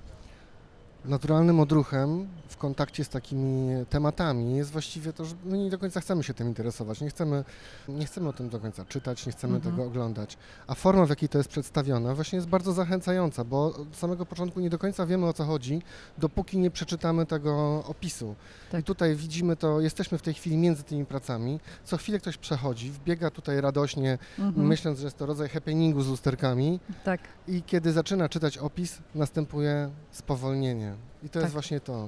Naturalnym 1.06 1.60
odruchem 1.60 2.28
w 2.56 2.58
kontakcie 2.58 3.04
z 3.04 3.10
takimi 3.10 3.86
tematami 3.90 4.58
jest 4.58 4.72
właściwie 4.72 5.14
to, 5.14 5.26
że 5.26 5.36
my 5.46 5.58
nie 5.58 5.70
do 5.70 5.80
końca 5.80 6.02
chcemy 6.02 6.24
się 6.24 6.34
tym 6.34 6.48
interesować, 6.48 7.02
nie 7.02 7.10
chcemy, 7.10 7.44
nie 7.90 8.06
chcemy 8.06 8.30
o 8.30 8.34
tym 8.34 8.50
do 8.50 8.60
końca 8.60 8.86
czytać, 8.86 9.26
nie 9.26 9.32
chcemy 9.32 9.56
Mhm. 9.56 9.76
tego 9.76 9.88
oglądać. 9.88 10.38
A 10.68 10.76
forma, 10.76 11.06
w 11.06 11.10
jakiej 11.10 11.30
to 11.30 11.38
jest 11.38 11.50
przedstawione, 11.50 12.16
właśnie 12.16 12.36
jest 12.36 12.48
bardzo 12.48 12.74
zachęcająca, 12.74 13.44
bo 13.44 13.66
od 13.66 13.96
samego 13.96 14.26
początku 14.26 14.60
nie 14.60 14.70
do 14.70 14.78
końca 14.80 15.06
wiemy 15.06 15.28
o 15.28 15.34
co 15.34 15.44
chodzi, 15.46 15.82
dopóki 16.18 16.58
nie 16.58 16.72
przeczytamy 16.72 17.26
tego 17.26 17.84
opisu. 17.88 18.36
Tak. 18.72 18.82
I 18.82 18.84
tutaj 18.84 19.16
widzimy 19.16 19.56
to, 19.56 19.82
jesteśmy 19.82 20.18
w 20.18 20.22
tej 20.22 20.34
chwili 20.34 20.58
między 20.58 20.84
tymi 20.84 21.06
pracami, 21.06 21.60
co 21.84 21.98
chwilę 21.98 22.20
ktoś 22.20 22.38
przechodzi, 22.38 22.92
wbiega 22.92 23.30
tutaj 23.32 23.62
radośnie, 23.62 24.18
Mhm. 24.40 24.68
myśląc, 24.68 25.00
że 25.00 25.06
jest 25.06 25.18
to 25.18 25.26
rodzaj 25.26 25.50
happeningu 25.50 26.02
z 26.02 26.08
lusterkami, 26.08 26.80
Tak. 27.04 27.22
i 27.48 27.64
kiedy 27.64 27.92
zaczyna 27.92 28.30
czytać 28.30 28.58
opis, 28.58 28.98
następuje 29.16 29.90
spowolnienie. 30.12 30.94
I 31.24 31.30
to 31.30 31.34
Tak. 31.34 31.42
jest 31.42 31.54
właśnie 31.54 31.80
to. 31.80 32.08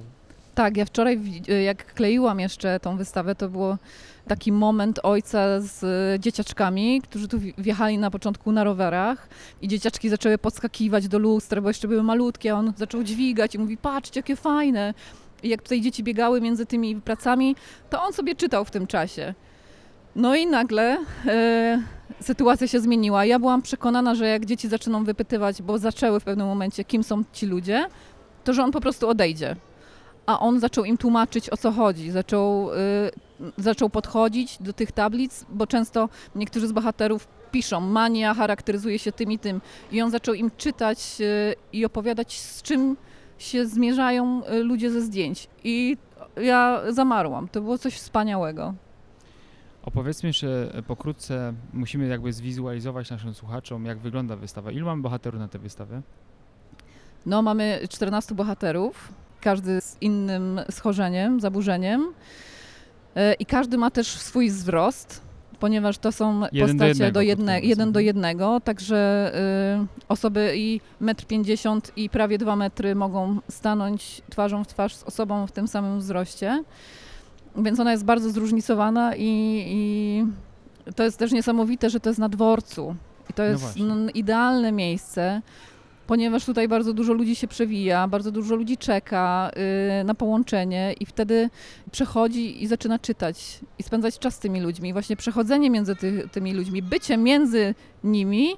Tak, 0.58 0.78
ja 0.78 0.86
wczoraj, 0.86 1.20
jak 1.66 1.94
kleiłam 1.94 2.40
jeszcze 2.40 2.80
tą 2.80 2.98
wystawę, 2.98 3.36
to 3.36 3.50
było 3.50 3.78
taki 4.28 4.52
moment 4.52 5.00
ojca 5.04 5.62
z 5.62 5.82
dzieciaczkami, 6.22 7.02
którzy 7.02 7.28
tu 7.28 7.38
wj- 7.40 7.54
wjechali 7.58 7.98
na 7.98 8.12
początku 8.12 8.52
na 8.52 8.64
rowerach 8.64 9.28
i 9.62 9.68
dzieciaczki 9.68 10.10
zaczęły 10.10 10.38
podskakiwać 10.38 11.08
do 11.08 11.20
lustra, 11.20 11.62
bo 11.62 11.68
jeszcze 11.68 11.88
były 11.88 12.04
malutkie, 12.04 12.54
a 12.54 12.56
on 12.56 12.74
zaczął 12.78 13.04
dźwigać 13.04 13.56
i 13.56 13.60
mówi, 13.60 13.78
patrzcie, 13.78 14.20
jakie 14.20 14.36
fajne. 14.36 14.94
I 15.44 15.50
jak 15.50 15.62
tutaj 15.62 15.82
dzieci 15.82 16.04
biegały 16.04 16.42
między 16.42 16.66
tymi 16.66 16.96
pracami, 16.96 17.56
to 17.90 18.04
on 18.04 18.14
sobie 18.14 18.36
czytał 18.36 18.66
w 18.66 18.72
tym 18.72 18.88
czasie. 18.88 19.34
No 20.16 20.36
i 20.36 20.48
nagle 20.48 20.98
e, 21.26 21.82
sytuacja 22.22 22.68
się 22.68 22.80
zmieniła. 22.80 23.26
Ja 23.26 23.40
byłam 23.40 23.62
przekonana, 23.62 24.16
że 24.16 24.28
jak 24.28 24.46
dzieci 24.46 24.68
zaczną 24.68 25.04
wypytywać, 25.04 25.62
bo 25.62 25.78
zaczęły 25.78 26.20
w 26.20 26.24
pewnym 26.24 26.48
momencie, 26.48 26.84
kim 26.84 27.04
są 27.04 27.24
ci 27.34 27.46
ludzie, 27.46 27.86
to 28.44 28.54
że 28.54 28.64
on 28.64 28.72
po 28.72 28.82
prostu 28.82 29.10
odejdzie 29.10 29.56
a 30.28 30.40
on 30.40 30.60
zaczął 30.60 30.86
im 30.86 30.98
tłumaczyć 30.98 31.50
o 31.50 31.58
co 31.58 31.72
chodzi. 31.72 32.12
Zaczął, 32.12 32.74
y, 32.74 32.76
zaczął 33.58 33.90
podchodzić 33.90 34.58
do 34.62 34.74
tych 34.74 34.92
tablic, 34.92 35.46
bo 35.50 35.68
często 35.68 36.10
niektórzy 36.36 36.68
z 36.68 36.72
bohaterów 36.72 37.28
piszą, 37.52 37.80
mania 37.80 38.34
charakteryzuje 38.34 39.00
się 39.00 39.12
tym 39.12 39.32
i 39.32 39.40
tym. 39.40 39.62
I 39.92 40.02
on 40.02 40.12
zaczął 40.12 40.34
im 40.34 40.52
czytać 40.58 41.18
y, 41.22 41.56
i 41.74 41.86
opowiadać, 41.86 42.40
z 42.40 42.62
czym 42.62 42.98
się 43.38 43.66
zmierzają 43.66 44.42
y, 44.46 44.64
ludzie 44.64 44.92
ze 44.92 45.02
zdjęć. 45.02 45.48
I 45.64 45.98
ja 46.42 46.82
zamarłam. 46.90 47.48
To 47.48 47.62
było 47.62 47.78
coś 47.78 47.94
wspaniałego. 47.94 48.74
Opowiedzmy 49.84 50.30
jeszcze 50.30 50.70
e, 50.74 50.84
pokrótce, 50.84 51.54
musimy 51.74 52.08
jakby 52.08 52.34
zwizualizować 52.34 53.10
naszym 53.10 53.34
słuchaczom, 53.34 53.86
jak 53.86 53.98
wygląda 54.00 54.36
wystawa. 54.36 54.72
Ilu 54.72 54.86
mamy 54.86 55.02
bohaterów 55.02 55.40
na 55.40 55.48
tę 55.48 55.60
wystawę? 55.60 56.02
No, 57.26 57.42
mamy 57.42 57.80
14 57.90 58.36
bohaterów, 58.36 59.14
każdy 59.42 59.82
z 59.82 59.98
innym 60.02 60.62
schorzeniem, 60.72 61.40
zaburzeniem. 61.40 62.02
Y, 63.18 63.34
I 63.40 63.46
każdy 63.46 63.78
ma 63.78 63.92
też 63.92 64.08
swój 64.08 64.50
wzrost, 64.50 65.22
ponieważ 65.60 65.98
to 65.98 66.12
są 66.12 66.42
Jeden 66.52 66.78
do 66.78 66.84
postacie 66.84 66.88
jednego, 66.88 67.12
do 67.14 67.22
jedne, 67.22 67.60
jeden 67.62 67.92
do 67.92 68.00
jednego, 68.00 68.60
także 68.60 69.32
y, 69.84 69.88
osoby 70.10 70.54
i 70.56 70.82
1,50 71.02 71.72
m 71.76 71.82
i 71.96 72.10
prawie 72.10 72.38
2 72.38 72.56
metry 72.56 72.96
mogą 72.96 73.40
stanąć 73.52 74.22
twarzą 74.30 74.64
w 74.64 74.68
twarz 74.68 74.96
z 74.96 75.04
osobą 75.04 75.48
w 75.48 75.52
tym 75.52 75.68
samym 75.68 76.00
wzroście. 76.00 76.64
Więc 77.56 77.80
ona 77.80 77.92
jest 77.92 78.06
bardzo 78.06 78.30
zróżnicowana 78.30 79.16
i, 79.16 79.64
i 79.68 80.26
to 80.96 81.04
jest 81.04 81.18
też 81.18 81.32
niesamowite, 81.32 81.90
że 81.90 82.00
to 82.00 82.10
jest 82.10 82.20
na 82.20 82.30
dworcu. 82.30 82.96
I 83.30 83.34
to 83.34 83.44
No 83.44 83.50
jest 83.50 83.64
właśnie. 83.64 83.84
n- 83.86 84.10
idealne 84.14 84.72
miejsce, 84.72 85.42
ponieważ 86.08 86.46
tutaj 86.46 86.68
bardzo 86.68 86.94
dużo 86.94 87.14
ludzi 87.14 87.36
się 87.36 87.48
przewija, 87.48 88.08
bardzo 88.08 88.32
dużo 88.32 88.56
ludzi 88.56 88.78
czeka 88.78 89.52
y, 90.02 90.04
na 90.04 90.16
połączenie 90.16 90.94
i 91.00 91.06
wtedy 91.06 91.50
przechodzi 91.92 92.64
i 92.64 92.68
zaczyna 92.68 93.00
czytać 93.00 93.60
i 93.80 93.84
spędzać 93.84 94.20
czas 94.20 94.36
z 94.36 94.40
tymi 94.40 94.62
ludźmi. 94.62 94.94
Właśnie 94.94 95.16
przechodzenie 95.16 95.70
między 95.70 95.96
ty, 95.96 96.30
tymi 96.32 96.54
ludźmi, 96.54 96.82
bycie 96.82 97.18
między 97.18 97.76
nimi, 98.04 98.56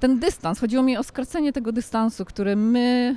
ten 0.00 0.18
dystans. 0.18 0.60
Chodziło 0.60 0.82
mi 0.82 0.96
o 0.96 1.02
skracenie 1.02 1.52
tego 1.52 1.72
dystansu, 1.72 2.24
który 2.24 2.56
my 2.56 3.16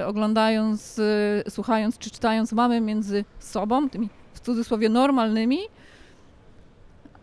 y, 0.00 0.06
oglądając, 0.06 0.98
y, 0.98 1.44
słuchając 1.48 1.98
czy 1.98 2.10
czytając 2.10 2.52
mamy 2.52 2.80
między 2.80 3.24
sobą, 3.38 3.90
tymi 3.90 4.08
w 4.34 4.40
cudzysłowie 4.40 4.88
normalnymi, 4.88 5.58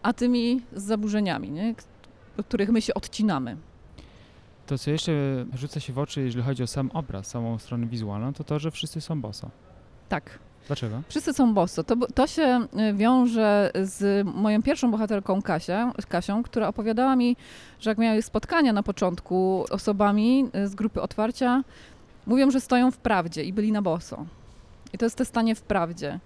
a 0.03 0.13
tymi 0.13 0.61
z 0.73 0.83
zaburzeniami, 0.83 1.51
nie? 1.51 1.75
Których 2.47 2.69
my 2.69 2.81
się 2.81 2.93
odcinamy. 2.93 3.57
To, 4.65 4.77
co 4.77 4.91
jeszcze 4.91 5.11
rzuca 5.53 5.79
się 5.79 5.93
w 5.93 5.99
oczy, 5.99 6.21
jeżeli 6.21 6.43
chodzi 6.43 6.63
o 6.63 6.67
sam 6.67 6.91
obraz, 6.93 7.27
samą 7.27 7.59
stronę 7.59 7.87
wizualną, 7.87 8.33
to 8.33 8.43
to, 8.43 8.59
że 8.59 8.71
wszyscy 8.71 9.01
są 9.01 9.21
boso. 9.21 9.49
Tak. 10.09 10.39
Dlaczego? 10.67 11.01
Wszyscy 11.07 11.33
są 11.33 11.53
bosso. 11.53 11.83
To, 11.83 11.95
to 11.95 12.27
się 12.27 12.67
y, 12.89 12.93
wiąże 12.93 13.71
z 13.83 14.27
moją 14.27 14.63
pierwszą 14.63 14.91
bohaterką 14.91 15.41
Kasia, 15.41 15.93
Kasią, 16.09 16.43
która 16.43 16.67
opowiadała 16.67 17.15
mi, 17.15 17.37
że 17.79 17.89
jak 17.89 17.97
miały 17.97 18.21
spotkania 18.21 18.73
na 18.73 18.83
początku 18.83 19.65
osobami 19.69 20.49
y, 20.55 20.67
z 20.67 20.75
grupy 20.75 21.01
otwarcia, 21.01 21.63
mówią, 22.27 22.51
że 22.51 22.61
stoją 22.61 22.91
w 22.91 22.97
prawdzie 22.97 23.43
i 23.43 23.53
byli 23.53 23.71
na 23.71 23.81
boso. 23.81 24.25
I 24.93 24.97
to 24.97 25.05
jest 25.05 25.17
te 25.17 25.25
stanie 25.25 25.55
w 25.55 25.61
prawdzie. 25.61 26.19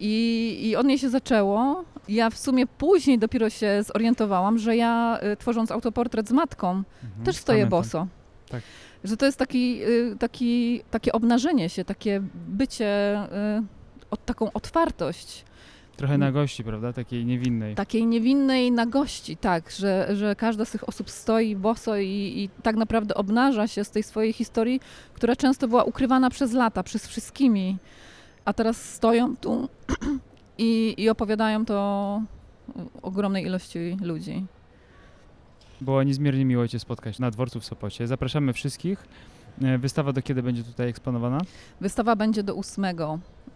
I, 0.00 0.58
I 0.62 0.76
od 0.76 0.86
niej 0.86 0.98
się 0.98 1.10
zaczęło. 1.10 1.84
Ja 2.08 2.30
w 2.30 2.38
sumie 2.38 2.66
później 2.66 3.18
dopiero 3.18 3.50
się 3.50 3.82
zorientowałam, 3.82 4.58
że 4.58 4.76
ja 4.76 5.18
y, 5.32 5.36
tworząc 5.36 5.70
autoportret 5.70 6.28
z 6.28 6.32
matką, 6.32 6.68
Mhm, 7.04 7.24
też 7.24 7.36
stoję 7.36 7.58
pamiętam. 7.58 7.78
boso. 7.80 8.06
Tak. 8.48 8.62
Że 9.04 9.16
to 9.16 9.26
jest 9.26 9.38
taki, 9.38 9.82
y, 9.82 10.16
taki, 10.18 10.80
takie 10.90 11.12
obnażenie 11.12 11.68
się, 11.68 11.84
takie 11.84 12.22
bycie, 12.48 13.18
y, 13.58 13.62
od, 14.10 14.24
taką 14.24 14.52
otwartość, 14.52 15.44
Trochę 15.96 16.18
nagości, 16.18 16.64
prawda? 16.64 16.92
Takiej 16.92 17.24
niewinnej. 17.26 17.74
takiej 17.74 18.06
niewinnej 18.06 18.72
nagości, 18.72 19.36
tak, 19.36 19.70
że, 19.70 20.08
że 20.16 20.36
każda 20.36 20.64
z 20.64 20.70
tych 20.70 20.88
osób 20.88 21.10
stoi 21.10 21.56
boso 21.56 21.96
i, 21.96 22.06
i 22.36 22.50
tak 22.62 22.76
naprawdę 22.76 23.14
obnaża 23.14 23.66
się 23.66 23.84
z 23.84 23.90
tej 23.90 24.02
swojej 24.02 24.32
historii, 24.32 24.80
która 25.14 25.36
często 25.36 25.68
była 25.68 25.84
ukrywana 25.84 26.30
przez 26.30 26.52
lata, 26.52 26.82
przez 26.82 27.06
wszystkimi, 27.06 27.76
a 28.48 28.52
teraz 28.52 28.94
stoją 28.94 29.36
tu 29.36 29.68
i, 30.58 30.94
i 30.98 31.08
opowiadają 31.08 31.64
to 31.64 32.22
ogromnej 33.02 33.44
ilości 33.44 33.96
ludzi. 34.00 34.46
Było 35.80 36.02
niezmiernie 36.02 36.44
miło 36.44 36.68
Cię 36.68 36.78
spotkać 36.78 37.18
na 37.18 37.30
dworcu 37.30 37.60
w 37.60 37.64
Sopocie. 37.64 38.06
Zapraszamy 38.06 38.52
wszystkich 38.52 39.04
E, 39.62 39.78
Wystawa 39.78 40.12
do 40.12 40.22
kiedy 40.22 40.42
będzie 40.42 40.64
tutaj 40.64 40.88
eksponowana? 40.88 41.40
Wystawa 41.80 42.16
będzie 42.16 42.42
do 42.42 42.56
8 42.56 42.84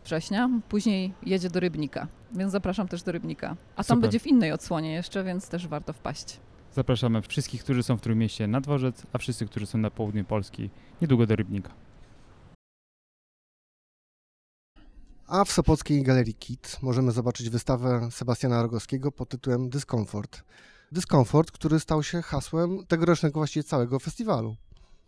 września, 0.04 0.50
później 0.68 1.12
jedzie 1.22 1.50
do 1.50 1.60
Rybnika, 1.60 2.06
więc 2.32 2.52
zapraszam 2.52 2.88
też 2.88 3.02
do 3.02 3.12
Rybnika. 3.12 3.56
A 3.76 3.76
tam 3.76 3.84
Super. 3.84 4.00
będzie 4.00 4.18
w 4.18 4.26
innej 4.26 4.52
odsłonie 4.52 4.92
jeszcze, 4.92 5.24
więc 5.24 5.48
też 5.48 5.68
warto 5.68 5.92
wpaść. 5.92 6.40
Zapraszamy 6.72 7.22
wszystkich, 7.22 7.64
którzy 7.64 7.82
są 7.82 7.96
w 7.96 8.00
Trójmieście 8.00 8.46
na 8.46 8.60
dworzec, 8.60 9.02
a 9.12 9.18
wszyscy, 9.18 9.46
którzy 9.46 9.66
są 9.66 9.78
na 9.78 9.90
południu 9.90 10.24
Polski 10.24 10.70
niedługo 11.02 11.26
do 11.26 11.36
Rybnika. 11.36 11.70
A 15.32 15.44
w 15.44 15.52
Sopockiej 15.52 16.02
Galerii 16.02 16.34
KIT 16.34 16.78
możemy 16.82 17.12
zobaczyć 17.12 17.50
wystawę 17.50 18.08
Sebastiana 18.10 18.62
Rogowskiego 18.62 19.12
pod 19.12 19.28
tytułem 19.28 19.68
Dyskomfort. 19.68 20.42
Dyskomfort, 20.92 21.50
który 21.50 21.80
stał 21.80 22.02
się 22.02 22.22
hasłem 22.22 22.86
tegorocznego 22.88 23.40
właściwie 23.40 23.64
całego 23.64 23.98
festiwalu. 23.98 24.56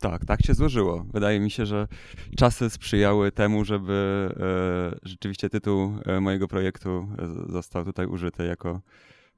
Tak, 0.01 0.25
tak 0.25 0.43
się 0.47 0.55
złożyło. 0.55 1.07
Wydaje 1.13 1.41
mi 1.41 1.51
się, 1.51 1.67
że 1.67 1.89
czasy 2.37 2.71
sprzyjały 2.71 3.33
temu, 3.33 3.65
żeby 3.65 4.29
e, 4.37 5.09
rzeczywiście 5.09 5.51
tytuł 5.51 5.93
e, 6.07 6.21
mojego 6.21 6.49
projektu 6.49 7.09
e, 7.49 7.53
został 7.53 7.85
tutaj 7.85 8.07
użyty 8.07 8.47
jako 8.47 8.81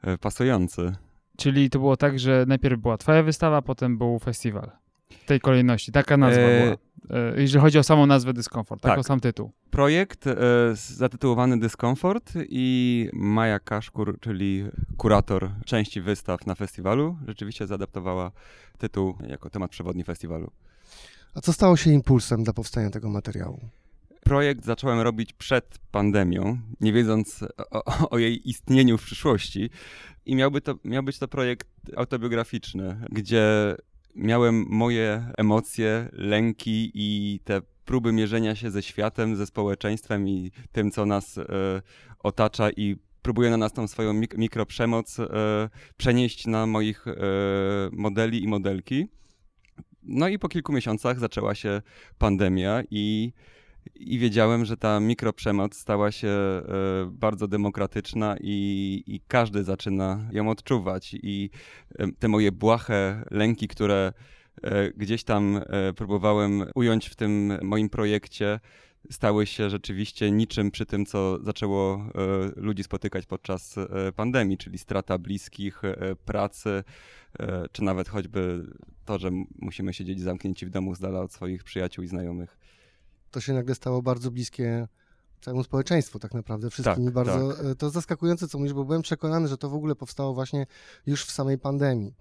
e, 0.03 0.19
pasujący. 0.19 0.97
Czyli 1.37 1.71
to 1.71 1.79
było 1.79 1.97
tak, 1.97 2.19
że 2.19 2.45
najpierw 2.49 2.81
była 2.81 2.99
twoja 2.99 3.23
wystawa, 3.23 3.63
potem 3.63 3.99
był 3.99 4.19
festiwal. 4.19 4.71
W 5.11 5.25
tej 5.25 5.41
kolejności. 5.41 5.93
Taka 5.93 6.17
nazwa 6.17 6.43
E, 6.43 6.65
była. 6.65 6.77
E, 7.11 7.41
Jeżeli 7.41 7.63
chodzi 7.63 7.79
o 7.79 7.83
samą 7.83 8.07
nazwę 8.07 8.33
Dyskomfort, 8.33 8.83
tak, 8.83 8.93
tak. 8.93 8.99
o 8.99 9.03
sam 9.03 9.21
tytuł. 9.21 9.53
Projekt 9.71 10.27
e, 10.27 10.37
zatytułowany 10.75 11.59
Dyskomfort 11.59 12.33
i 12.49 13.09
Maja 13.13 13.59
Kaszkur, 13.59 14.21
czyli 14.21 14.65
kurator 14.97 15.51
części 15.65 16.01
wystaw 16.01 16.47
na 16.47 16.55
festiwalu, 16.55 17.17
rzeczywiście 17.27 17.67
zaadaptowała 17.67 18.31
tytuł 18.79 19.15
jako 19.29 19.51
temat 19.51 19.71
przewodni 19.71 20.05
festiwalu. 20.05 20.51
A 21.35 21.41
co 21.41 21.53
stało 21.53 21.77
się 21.77 21.91
impulsem 21.91 22.45
dla 22.45 22.53
powstania 22.53 22.91
tego 22.91 23.09
materiału? 23.09 23.61
Projekt 24.25 24.65
zacząłem 24.65 25.01
robić 25.01 25.33
przed 25.33 25.79
pandemią, 25.91 26.59
nie 26.81 26.93
wiedząc 26.93 27.45
o, 27.71 28.11
o 28.11 28.19
jej 28.19 28.49
istnieniu 28.51 28.99
w 28.99 29.03
przyszłości. 29.03 29.71
I 30.27 30.35
miałby 30.37 30.61
to, 30.61 30.75
miał 30.85 31.03
być 31.03 31.19
to 31.19 31.29
projekt 31.29 31.69
autobiograficzny, 31.97 33.01
gdzie 33.11 33.77
miałem 34.17 34.67
moje 34.69 35.33
emocje, 35.39 36.09
lęki 36.13 36.91
i 36.95 37.41
te 37.45 37.63
próby 37.85 38.13
mierzenia 38.13 38.55
się 38.55 38.71
ze 38.71 38.83
światem, 38.83 39.37
ze 39.37 39.47
społeczeństwem 39.47 40.29
i 40.29 40.51
tym, 40.73 40.91
co 40.91 41.07
nas 41.07 41.39
e, 41.39 41.45
otacza 42.19 42.71
i 42.71 42.97
próbuję 43.23 43.51
na 43.51 43.57
nas 43.57 43.73
tą 43.73 43.89
swoją 43.89 44.13
mik- 44.13 44.39
mikroprzemoc 44.39 45.19
e, 45.19 45.25
przenieść 45.97 46.47
na 46.47 46.67
moich 46.67 47.09
e, 47.09 47.13
modeli 47.93 48.45
i 48.45 48.49
modelki. 48.49 49.07
No 50.03 50.29
i 50.29 50.39
po 50.39 50.49
kilku 50.49 50.73
miesiącach 50.73 51.19
zaczęła 51.19 51.55
się 51.55 51.83
pandemia 52.19 52.83
i 52.91 53.33
i 53.95 54.19
wiedziałem, 54.19 54.65
że 54.65 54.77
ta 54.77 55.01
mikroprzemoc 55.01 55.77
stała 55.77 56.13
się 56.13 56.29
e, 56.29 56.63
bardzo 57.11 57.49
demokratyczna 57.49 58.37
i, 58.41 59.03
i 59.07 59.21
każdy 59.29 59.65
zaczyna 59.65 60.29
ją 60.33 60.51
odczuwać. 60.51 61.15
I 61.23 61.51
e, 61.99 62.13
te 62.13 62.29
moje 62.29 62.53
błahe 62.53 63.25
lęki, 63.31 63.69
które 63.69 64.13
e, 64.63 64.91
gdzieś 64.91 65.25
tam 65.25 65.61
próbowałem 65.97 66.65
ująć 66.75 67.09
w 67.09 67.17
tym 67.17 67.59
moim 67.63 67.89
projekcie, 67.89 68.61
stały 69.11 69.47
się 69.47 69.71
rzeczywiście 69.71 70.31
niczym 70.31 70.71
przy 70.71 70.87
tym, 70.87 71.07
co 71.07 71.45
zaczęło 71.45 72.11
ludzi 72.57 72.83
spotykać 72.83 73.27
podczas 73.27 73.77
pandemii, 74.17 74.59
czyli 74.59 74.79
strata 74.79 75.19
bliskich, 75.19 75.83
pracy, 76.25 76.85
czy 77.73 77.85
nawet 77.85 78.09
choćby 78.09 78.67
to, 79.05 79.19
że 79.19 79.31
musimy 79.59 79.95
siedzieć 79.95 80.21
zamknięci 80.21 80.67
w 80.67 80.71
domu 80.71 80.95
z 80.95 81.01
dala 81.01 81.21
od 81.21 81.33
swoich 81.33 81.65
przyjaciół 81.65 82.05
i 82.05 82.09
znajomych. 82.09 82.59
To 83.37 83.41
się 83.41 83.53
nagle 83.53 83.75
stało 83.75 84.03
bardzo 84.03 84.31
bliskie 84.31 84.89
całemu 85.41 85.65
społeczeństwu 85.65 86.19
tak 86.19 86.35
naprawdę, 86.35 86.71
wszystkimi 86.71 87.07
Tak, 87.07 87.15
bardzo, 87.15 87.71
e, 87.71 87.75
to 87.75 87.91
zaskakujące 87.91 88.49
co 88.49 88.59
mówisz, 88.59 88.73
bo 88.73 88.85
byłem 88.85 89.03
przekonany, 89.03 89.49
że 89.49 89.59
to 89.59 89.71
w 89.71 89.75
ogóle 89.75 89.95
powstało 89.95 90.35
właśnie 90.35 90.67
już 91.07 91.25
w 91.25 91.31
samej 91.31 91.59
pandemii. 91.59 92.15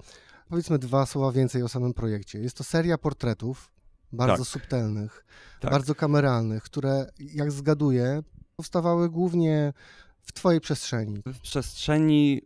Powiedzmy 0.50 0.80
dwa 0.80 1.06
słowa 1.06 1.32
więcej 1.32 1.64
o 1.64 1.68
samym 1.68 1.94
projekcie. 1.94 2.40
Jest 2.40 2.58
to 2.58 2.64
seria 2.64 2.98
portretów, 2.98 3.72
bardzo 4.12 4.38
Tak. 4.38 4.48
subtelnych, 4.48 5.26
Tak. 5.60 5.72
bardzo 5.72 5.96
kameralnych, 5.96 6.64
które, 6.64 7.10
jak 7.20 7.52
zgaduję, 7.52 8.24
powstawały 8.56 9.10
głównie 9.10 9.74
w 10.22 10.32
twojej 10.34 10.62
przestrzeni. 10.62 11.22
w 11.34 11.40
przestrzeni 11.40 12.42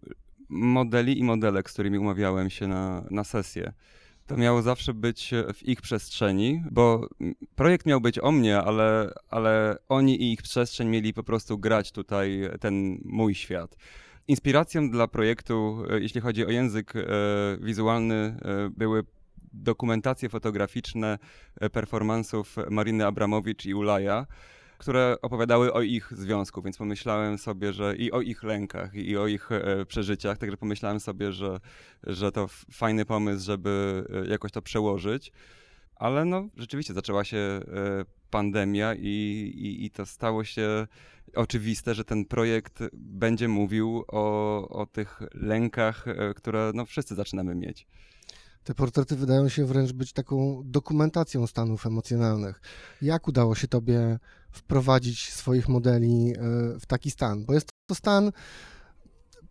modeli 0.50 1.20
i 1.20 1.24
modelek, 1.24 1.70
z 1.70 1.74
którymi 1.74 1.98
umawiałem 1.98 2.50
się 2.50 2.68
na, 2.68 3.04
na 3.12 3.24
sesję. 3.24 3.74
To 4.30 4.38
miało 4.38 4.62
zawsze 4.62 4.94
być 4.94 5.32
w 5.54 5.64
ich 5.64 5.82
przestrzeni, 5.82 6.64
bo 6.72 7.10
projekt 7.56 7.86
miał 7.86 8.02
być 8.02 8.20
o 8.20 8.32
mnie, 8.32 8.58
ale, 8.58 9.14
ale 9.30 9.78
oni 9.88 10.22
i 10.22 10.34
ich 10.34 10.42
przestrzeń 10.42 10.90
mieli 10.90 11.14
po 11.14 11.24
prostu 11.24 11.58
grać 11.58 11.92
tutaj 11.92 12.50
ten 12.60 13.02
mój 13.06 13.36
świat. 13.36 13.76
Inspiracją 14.28 14.90
dla 14.90 15.08
projektu, 15.08 15.84
e, 15.90 16.00
jeśli 16.00 16.22
chodzi 16.22 16.46
o 16.46 16.50
język 16.50 16.94
e, 16.96 17.02
wizualny, 17.62 18.16
e, 18.16 18.70
były 18.70 19.04
dokumentacje 19.54 20.30
fotograficzne 20.30 21.20
e, 21.62 21.70
performansów 21.70 22.56
Mariny 22.70 23.06
Abramowicz 23.06 23.66
i 23.66 23.74
Ulaja, 23.74 24.26
które 24.80 25.16
opowiadały 25.22 25.74
o 25.74 25.82
ich 25.82 26.14
związku, 26.16 26.62
więc 26.62 26.78
pomyślałem 26.78 27.38
sobie, 27.38 27.74
że 27.74 27.96
i 27.96 28.12
o 28.12 28.22
ich 28.22 28.44
lękach, 28.44 28.96
i 28.96 29.18
o 29.18 29.28
ich 29.28 29.52
e, 29.52 29.86
przeżyciach, 29.86 30.38
także 30.38 30.58
pomyślałem 30.58 31.00
sobie, 31.00 31.32
że, 31.32 31.60
że 32.04 32.32
to 32.32 32.48
fajny 32.72 33.06
pomysł, 33.06 33.46
żeby 33.46 34.04
e, 34.26 34.30
jakoś 34.30 34.52
to 34.52 34.62
przełożyć. 34.62 35.32
Ale 35.96 36.26
no, 36.26 36.48
rzeczywiście 36.58 36.94
zaczęła 36.94 37.24
się 37.24 37.38
e, 37.38 37.62
pandemia 38.30 38.96
i, 38.96 39.08
i, 39.58 39.86
i 39.86 39.92
to 39.92 40.06
stało 40.06 40.44
się 40.44 40.88
oczywiste, 41.36 41.96
że 41.96 42.06
ten 42.06 42.26
projekt 42.26 42.84
będzie 42.94 43.48
mówił 43.48 44.04
o, 44.08 44.70
o 44.70 44.86
tych 44.86 45.20
lękach, 45.34 46.08
e, 46.08 46.34
które 46.34 46.72
no, 46.76 46.86
wszyscy 46.86 47.16
zaczynamy 47.16 47.56
mieć. 47.56 47.88
Te 48.64 48.74
portrety 48.74 49.16
wydają 49.16 49.50
się 49.50 49.66
wręcz 49.66 49.92
być 49.92 50.14
taką 50.14 50.62
dokumentacją 50.66 51.48
stanów 51.48 51.86
emocjonalnych. 51.86 52.62
Jak 53.02 53.28
udało 53.28 53.56
się 53.56 53.68
tobie 53.68 54.20
wprowadzić 54.52 55.34
swoich 55.34 55.70
modeli 55.70 56.32
e, 56.32 56.36
w 56.80 56.86
taki 56.86 57.12
stan? 57.12 57.46
Bo 57.46 57.54
jest 57.54 57.70
to 57.88 57.96
stan 57.96 58.32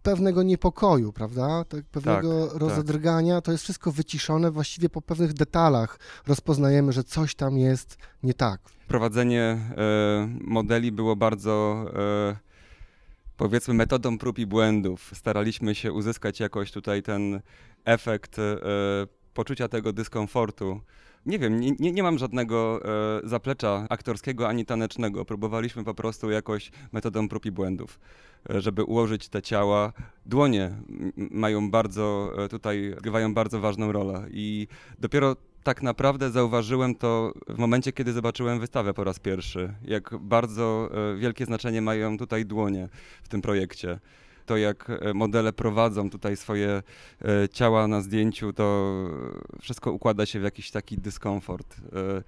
pewnego 0.03 0.43
niepokoju, 0.43 1.13
prawda? 1.13 1.65
Tak, 1.65 1.85
pewnego 1.85 2.47
tak. 2.47 2.57
rozedrgania. 2.57 3.41
To 3.41 3.53
jest 3.53 3.65
wszystko 3.65 3.93
wyciszone. 3.93 4.51
Właściwie 4.51 4.89
po 4.89 5.03
pewnych 5.03 5.33
detalach 5.33 5.99
rozpoznajemy, 6.27 6.93
że 6.93 7.05
coś 7.05 7.35
tam 7.35 7.59
jest 7.59 7.97
nie 8.23 8.35
tak. 8.35 8.61
prowadzenie 8.89 9.43
e, 9.43 10.29
modeli 10.41 10.93
było 10.93 11.17
bardzo, 11.17 11.85
e, 11.97 12.37
powiedzmy, 13.37 13.75
metodą 13.75 14.19
prób 14.19 14.39
i 14.39 14.47
błędów. 14.47 15.11
Staraliśmy 15.15 15.75
się 15.75 15.93
uzyskać 15.93 16.41
jakoś 16.41 16.73
tutaj 16.73 17.03
ten 17.03 17.41
efekt 17.85 18.39
e, 18.39 18.43
poczucia 19.35 19.69
tego 19.69 19.93
dyskomfortu. 19.93 20.81
Nie 21.27 21.39
wiem, 21.39 21.61
nie, 21.61 21.73
nie, 21.79 21.93
nie 21.93 22.03
mam 22.03 22.19
żadnego 22.19 22.81
e, 23.25 23.29
zaplecza 23.29 23.87
aktorskiego 23.91 24.49
ani 24.49 24.67
tanecznego. 24.67 25.25
Próbowaliśmy 25.25 25.85
po 25.85 25.95
prostu 25.95 26.31
jakoś 26.31 26.71
metodą 26.93 27.29
prób 27.29 27.47
i 27.47 27.51
błędów, 27.51 28.01
e, 28.51 28.61
żeby 28.61 28.85
ułożyć 28.85 29.29
te 29.29 29.43
ciała. 29.43 29.93
Dłonie 30.27 30.71
mają 31.17 31.71
bardzo, 31.71 32.33
e, 32.45 32.49
tutaj 32.49 32.95
grywają 33.03 33.35
bardzo 33.35 33.61
ważną 33.61 33.93
rolę 33.93 34.27
i 34.31 34.67
dopiero 34.99 35.37
tak 35.63 35.83
naprawdę 35.83 36.31
zauważyłem 36.31 36.95
to 36.95 37.33
w 37.49 37.59
momencie, 37.59 37.93
kiedy 37.93 38.13
zobaczyłem 38.13 38.61
wystawę 38.61 38.95
po 38.95 39.05
raz 39.05 39.19
pierwszy. 39.19 39.75
Jak 39.85 40.15
bardzo 40.21 40.91
e, 41.15 41.17
wielkie 41.17 41.45
znaczenie 41.45 41.83
mają 41.83 42.19
tutaj 42.19 42.47
dłonie 42.47 42.89
w 43.23 43.29
tym 43.29 43.43
projekcie. 43.43 43.99
To 44.49 44.57
jak 44.57 44.91
e, 44.91 45.15
modele 45.15 45.53
prowadzą 45.53 46.11
tutaj 46.11 46.37
swoje 46.37 46.83
e, 47.25 47.49
ciała 47.49 47.89
na 47.89 48.01
zdjęciu, 48.01 48.53
to 48.53 48.95
wszystko 49.61 49.93
układa 49.93 50.27
się 50.27 50.41
w 50.41 50.43
jakiś 50.43 50.71
taki 50.71 50.99
dyskomfort. 50.99 51.77
E, 51.93 52.23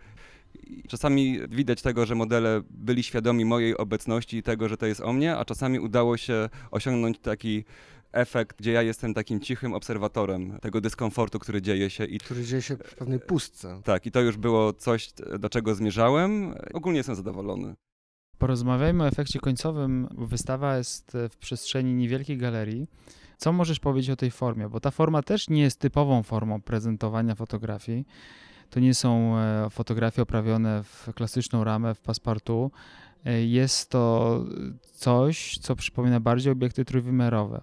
Czasami 0.88 1.38
widać 1.48 1.82
tego, 1.82 2.06
że 2.06 2.14
modele 2.14 2.62
byli 2.70 3.02
świadomi 3.02 3.44
mojej 3.44 3.76
obecności 3.76 4.36
i 4.36 4.42
tego, 4.42 4.68
że 4.68 4.76
to 4.76 4.86
jest 4.86 5.00
o 5.00 5.12
mnie, 5.12 5.36
a 5.36 5.44
czasami 5.44 5.80
udało 5.80 6.16
się 6.16 6.48
osiągnąć 6.70 7.18
taki 7.18 7.64
efekt, 8.12 8.58
gdzie 8.58 8.72
ja 8.72 8.82
jestem 8.82 9.14
takim 9.14 9.40
cichym 9.40 9.74
obserwatorem 9.74 10.58
tego 10.60 10.80
dyskomfortu, 10.80 11.38
który 11.38 11.62
dzieje 11.62 11.90
się 11.90 12.04
i 12.04 12.18
Który 12.18 12.44
dzieje 12.44 12.62
się 12.62 12.76
w 12.76 12.94
pewnej 12.94 13.20
pustce. 13.20 13.80
tak, 13.84 14.06
i 14.06 14.10
to 14.10 14.20
już 14.20 14.36
było 14.36 14.72
coś, 14.72 15.12
do 15.38 15.48
czego 15.48 15.74
zmierzałem. 15.74 16.54
Ogólnie 16.74 16.96
jestem 16.98 17.14
zadowolony. 17.16 17.74
Porozmawiajmy 18.40 19.04
o 19.04 19.06
efekcie 19.06 19.40
końcowym. 19.40 20.08
Wystawa 20.18 20.76
jest 20.76 21.14
e, 21.14 21.28
w 21.28 21.36
przestrzeni 21.36 21.94
niewielkiej 21.94 22.38
galerii. 22.38 22.86
Co 23.36 23.52
możesz 23.52 23.80
powiedzieć 23.80 24.10
o 24.10 24.16
tej 24.16 24.30
formie? 24.30 24.68
Bo 24.68 24.80
ta 24.80 24.90
forma 24.90 25.22
też 25.22 25.48
nie 25.48 25.62
jest 25.62 25.78
typową 25.80 26.22
formą 26.22 26.60
prezentowania 26.60 27.34
fotografii. 27.34 28.06
To 28.70 28.80
nie 28.80 28.94
są 28.94 29.38
e, 29.38 29.70
fotografie 29.70 30.22
oprawione 30.22 30.82
w 30.84 31.08
klasyczną 31.14 31.64
ramę, 31.64 31.94
w 31.94 32.00
passepartout. 32.00 32.72
E, 33.24 33.44
Jest 33.44 33.90
to 33.90 34.44
coś, 34.92 35.58
co 35.58 35.76
przypomina 35.76 36.20
bardziej 36.20 36.52
obiekty 36.52 36.84
trójwymiarowe. 36.84 37.60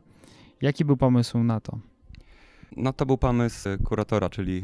Jaki 0.61 0.85
był 0.85 0.97
pomysł 0.97 1.43
na 1.43 1.59
to? 1.59 1.79
No 2.75 2.93
to 2.93 3.05
był 3.05 3.17
pomysł 3.17 3.69
kuratora, 3.85 4.29
czyli 4.29 4.63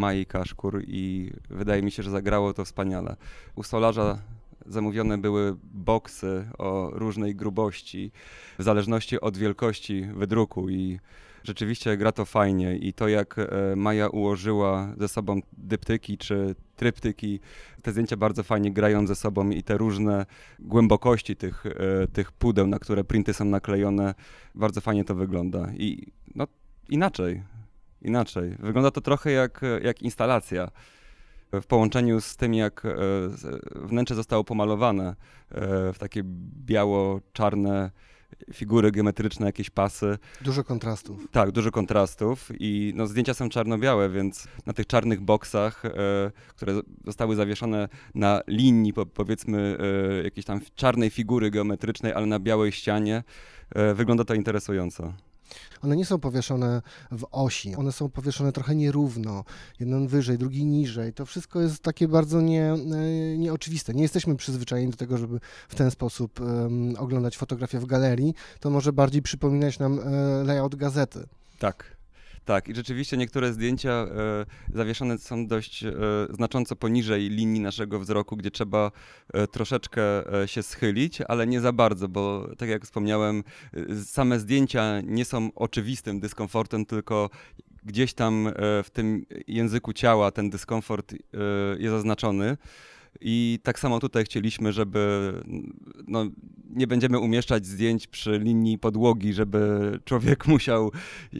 Mai 0.00 0.26
Kaszkur 0.26 0.82
i 0.86 1.32
wydaje 1.50 1.82
mi 1.82 1.90
się, 1.90 2.02
że 2.02 2.10
zagrało 2.10 2.54
to 2.54 2.64
wspaniale. 2.64 3.16
U 3.54 3.62
stolarza 3.62 4.18
zamówione 4.66 5.18
były 5.18 5.56
boksy 5.62 6.48
o 6.58 6.90
różnej 6.92 7.34
grubości, 7.34 8.12
w 8.58 8.62
zależności 8.62 9.20
od 9.20 9.36
wielkości 9.36 10.06
wydruku 10.14 10.68
i 10.70 10.98
rzeczywiście 11.44 11.96
gra 11.96 12.12
to 12.12 12.24
fajnie 12.24 12.76
i 12.76 12.92
to 12.92 13.08
jak 13.08 13.38
e, 13.38 13.76
Maja 13.76 14.08
ułożyła 14.08 14.94
ze 14.98 15.08
sobą 15.08 15.40
dyptyki 15.52 16.18
czy 16.18 16.54
tryptyki, 16.76 17.40
te 17.82 17.92
zdjęcia 17.92 18.16
bardzo 18.16 18.42
fajnie 18.42 18.72
grają 18.72 19.06
ze 19.06 19.14
sobą 19.14 19.50
i 19.50 19.62
te 19.62 19.78
różne 19.78 20.26
głębokości 20.58 21.36
tych, 21.36 21.66
e, 21.66 22.06
tych 22.06 22.32
pudeł, 22.32 22.66
na 22.66 22.78
które 22.78 23.04
printy 23.04 23.34
są 23.34 23.44
naklejone, 23.44 24.14
bardzo 24.54 24.80
fajnie 24.80 25.04
to 25.04 25.14
wygląda 25.14 25.72
i 25.76 26.12
no 26.34 26.46
inaczej, 26.88 27.42
inaczej. 28.02 28.56
Wygląda 28.58 28.90
to 28.90 29.00
trochę 29.00 29.32
jak, 29.32 29.60
jak 29.82 30.02
instalacja 30.02 30.70
w 31.52 31.66
połączeniu 31.66 32.20
z 32.20 32.36
tym, 32.36 32.54
jak 32.54 32.84
e, 32.84 32.90
wnętrze 33.74 34.14
zostało 34.14 34.44
pomalowane 34.44 35.08
e, 35.08 35.14
w 35.92 35.98
takie 35.98 36.22
biało-czarne 36.66 37.90
figury 38.52 38.92
geometryczne, 38.92 39.46
jakieś 39.46 39.70
pasy. 39.70 40.18
Dużo 40.40 40.64
kontrastów. 40.64 41.30
Tak, 41.30 41.50
dużo 41.50 41.70
kontrastów 41.70 42.50
i 42.58 42.92
no, 42.96 43.06
zdjęcia 43.06 43.34
są 43.34 43.48
czarno-białe, 43.48 44.10
więc 44.10 44.48
na 44.66 44.72
tych 44.72 44.86
czarnych 44.86 45.20
boksach, 45.20 45.84
e, 45.84 45.90
które 46.48 46.80
zostały 47.04 47.36
zawieszone 47.36 47.88
na 48.14 48.40
linii, 48.46 48.92
po, 48.92 49.06
powiedzmy, 49.06 49.78
e, 50.20 50.24
jakiejś 50.24 50.46
tam 50.46 50.60
czarnej 50.74 51.10
figury 51.10 51.50
geometrycznej, 51.50 52.12
ale 52.12 52.26
na 52.26 52.38
białej 52.38 52.72
ścianie, 52.72 53.22
e, 53.74 53.94
wygląda 53.94 54.24
to 54.24 54.34
interesująco. 54.34 55.12
One 55.82 55.96
nie 55.96 56.06
są 56.06 56.18
powieszone 56.18 56.82
w 57.10 57.26
osi, 57.30 57.76
one 57.76 57.92
są 57.92 58.08
powieszone 58.08 58.52
trochę 58.52 58.74
nierówno, 58.74 59.44
jeden 59.80 60.06
wyżej, 60.06 60.38
drugi 60.38 60.64
niżej. 60.64 61.12
To 61.12 61.26
wszystko 61.26 61.60
jest 61.60 61.82
takie 61.82 62.08
bardzo 62.08 62.40
nie, 62.40 62.72
e, 62.72 62.78
nieoczywiste. 63.38 63.94
Nie 63.94 64.02
jesteśmy 64.02 64.36
przyzwyczajeni 64.36 64.90
do 64.90 64.96
tego, 64.96 65.18
żeby 65.18 65.40
w 65.68 65.74
ten 65.74 65.90
sposób 65.90 66.40
em, 66.40 66.94
oglądać 66.98 67.36
fotografię 67.36 67.78
w 67.78 67.86
galerii. 67.86 68.34
To 68.60 68.70
może 68.70 68.92
bardziej 68.92 69.22
przypominać 69.22 69.78
nam 69.78 70.00
e, 70.00 70.44
layout 70.44 70.74
gazety. 70.74 71.26
Tak. 71.58 72.01
Tak, 72.44 72.68
i 72.68 72.74
rzeczywiście 72.74 73.16
niektóre 73.16 73.52
zdjęcia 73.52 73.90
e, 73.90 74.06
zawieszone 74.74 75.18
są 75.18 75.46
dość 75.46 75.84
e, 75.84 75.92
znacząco 76.30 76.76
poniżej 76.76 77.28
linii 77.28 77.60
naszego 77.60 78.00
wzroku, 78.00 78.36
gdzie 78.36 78.50
trzeba 78.50 78.90
e, 79.32 79.46
troszeczkę 79.46 80.02
się 80.46 80.62
schylić, 80.62 81.20
ale 81.20 81.46
nie 81.46 81.60
za 81.60 81.72
bardzo, 81.72 82.08
bo 82.08 82.48
tak 82.58 82.68
jak 82.68 82.84
wspomniałem, 82.84 83.44
same 84.04 84.40
zdjęcia 84.40 85.00
nie 85.00 85.24
są 85.24 85.50
oczywistym 85.54 86.20
dyskomfortem, 86.20 86.86
tylko 86.86 87.30
gdzieś 87.84 88.14
tam 88.14 88.48
w 88.84 88.90
tym 88.92 89.26
języku 89.48 89.92
ciała 89.92 90.30
ten 90.30 90.50
dyskomfort 90.50 91.14
jest 91.78 91.94
zaznaczony. 91.94 92.56
I 93.20 93.58
tak 93.62 93.78
samo 93.78 94.00
tutaj 94.00 94.24
chcieliśmy, 94.24 94.72
żeby 94.72 95.32
no, 96.08 96.24
nie 96.70 96.86
będziemy 96.86 97.18
umieszczać 97.18 97.66
zdjęć 97.66 98.06
przy 98.06 98.38
linii 98.38 98.78
podłogi, 98.78 99.32
żeby 99.32 99.92
człowiek 100.04 100.46
musiał 100.54 100.92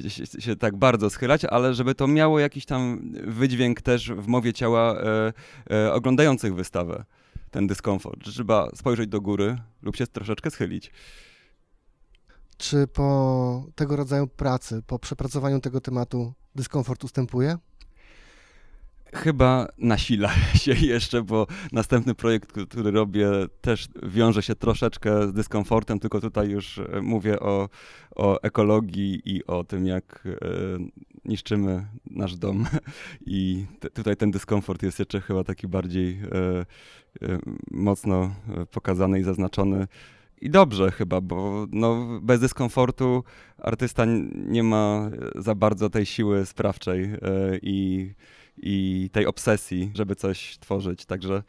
się, 0.08 0.26
się 0.40 0.56
tak 0.56 0.76
bardzo 0.76 1.10
schylać, 1.10 1.44
ale 1.44 1.74
żeby 1.74 1.94
to 1.94 2.06
miało 2.06 2.38
jakiś 2.38 2.66
tam 2.66 3.12
wydźwięk 3.26 3.82
też 3.82 4.12
w 4.12 4.26
mowie 4.26 4.52
ciała 4.52 5.00
e, 5.00 5.32
e, 5.70 5.92
oglądających 5.92 6.54
wystawę, 6.54 7.04
ten 7.50 7.66
dyskomfort. 7.66 8.24
Trzeba 8.24 8.70
spojrzeć 8.74 9.08
do 9.08 9.20
góry 9.20 9.58
lub 9.82 9.96
się 9.96 10.06
troszeczkę 10.06 10.50
schylić. 10.50 10.90
Czy 12.56 12.86
po 12.86 13.66
tego 13.74 13.96
rodzaju 13.96 14.26
pracy, 14.26 14.82
po 14.86 14.98
przepracowaniu 14.98 15.60
tego 15.60 15.80
tematu 15.80 16.32
dyskomfort 16.54 17.04
ustępuje? 17.04 17.58
Chyba 19.14 19.68
nasila 19.78 20.30
się 20.62 20.72
jeszcze, 20.72 21.22
bo 21.22 21.46
następny 21.72 22.14
projekt, 22.14 22.52
który 22.52 22.90
robię, 22.90 23.28
też 23.60 23.88
wiąże 24.02 24.42
się 24.42 24.54
troszeczkę 24.54 25.28
z 25.28 25.32
dyskomfortem, 25.32 25.98
tylko 25.98 26.20
tutaj 26.20 26.50
już 26.50 26.78
e, 26.78 27.00
mówię 27.02 27.40
o, 27.40 27.68
o 28.16 28.42
ekologii 28.42 29.22
i 29.24 29.46
o 29.46 29.64
tym, 29.64 29.86
jak 29.86 30.24
e, 30.26 30.38
niszczymy 31.24 31.86
nasz 32.10 32.36
dom. 32.36 32.66
I 33.26 33.66
tutaj 33.94 34.16
ten 34.16 34.30
dyskomfort 34.30 34.82
jest 34.82 34.98
jeszcze 34.98 35.20
chyba 35.20 35.44
taki 35.44 35.68
bardziej 35.68 36.20
e, 36.20 37.38
mocno 37.70 38.34
pokazany 38.70 39.20
i 39.20 39.22
zaznaczony. 39.22 39.86
I 40.40 40.50
dobrze 40.50 40.90
chyba, 40.90 41.20
bo 41.20 41.66
no, 41.72 42.20
bez 42.22 42.40
dyskomfortu 42.40 43.24
artysta 43.58 44.04
nie 44.34 44.62
ma 44.62 45.10
za 45.34 45.54
bardzo 45.54 45.90
tej 45.90 46.06
siły 46.06 46.46
sprawczej 46.46 47.10
i 47.62 48.10
i 48.56 49.10
tej 49.12 49.26
obsesji, 49.26 49.90
żeby 49.94 50.16
coś 50.16 50.58
tworzyć. 50.58 51.06
Także 51.06 51.42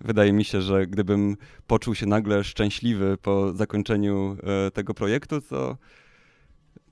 wydaje 0.00 0.32
mi 0.32 0.44
się, 0.44 0.62
że 0.62 0.86
gdybym 0.86 1.36
poczuł 1.66 1.94
się 1.94 2.06
nagle 2.06 2.44
szczęśliwy 2.44 3.18
po 3.22 3.52
zakończeniu 3.52 4.36
e, 4.66 4.70
tego 4.70 4.94
projektu, 4.94 5.40
to 5.40 5.76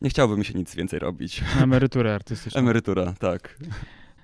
nie 0.00 0.10
chciałbym 0.10 0.38
mi 0.38 0.44
się 0.44 0.54
nic 0.54 0.74
więcej 0.74 0.98
robić. 0.98 1.42
Na 1.56 1.62
emeryturę 1.68 2.14
artystyczną. 2.14 2.60
Emerytura, 2.60 3.14
tak. 3.18 3.58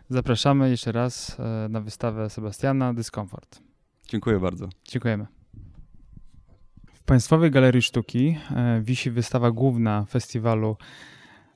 Zapraszamy 0.08 0.70
jeszcze 0.70 0.92
raz 0.92 1.36
e, 1.40 1.68
na 1.68 1.80
wystawę 1.80 2.30
Sebastiana 2.30 2.94
Dyskomfort. 2.94 3.60
Dziękuję 4.08 4.40
bardzo. 4.40 4.68
Dziękujemy. 4.84 5.26
W 6.92 7.02
Państwowej 7.02 7.50
Galerii 7.50 7.82
Sztuki 7.82 8.36
e, 8.50 8.80
wisi 8.82 9.10
wystawa 9.10 9.50
główna 9.50 10.04
festiwalu 10.04 10.76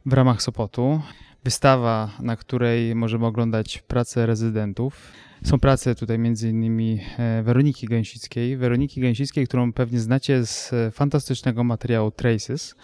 w 0.07 0.13
ramach 0.13 0.43
Sopotu. 0.43 1.01
Wystawa, 1.45 2.11
na 2.21 2.37
której 2.37 2.95
możemy 2.95 3.27
oglądać 3.27 3.79
prace 3.79 4.27
rezydentów. 4.27 5.13
Są 5.43 5.59
prace 5.59 5.95
tutaj 5.95 6.19
innymi 6.43 7.01
e, 7.19 7.43
Weroniki 7.43 7.87
Gęsickiej. 7.87 8.57
Weroniki 8.57 9.01
Gęsickiej, 9.01 9.47
którą 9.47 9.73
pewnie 9.73 10.01
znacie 10.01 10.47
z 10.47 10.73
e, 10.73 10.91
fantastycznego 10.91 11.65
materiału 11.65 12.11
Traces. 12.11 12.75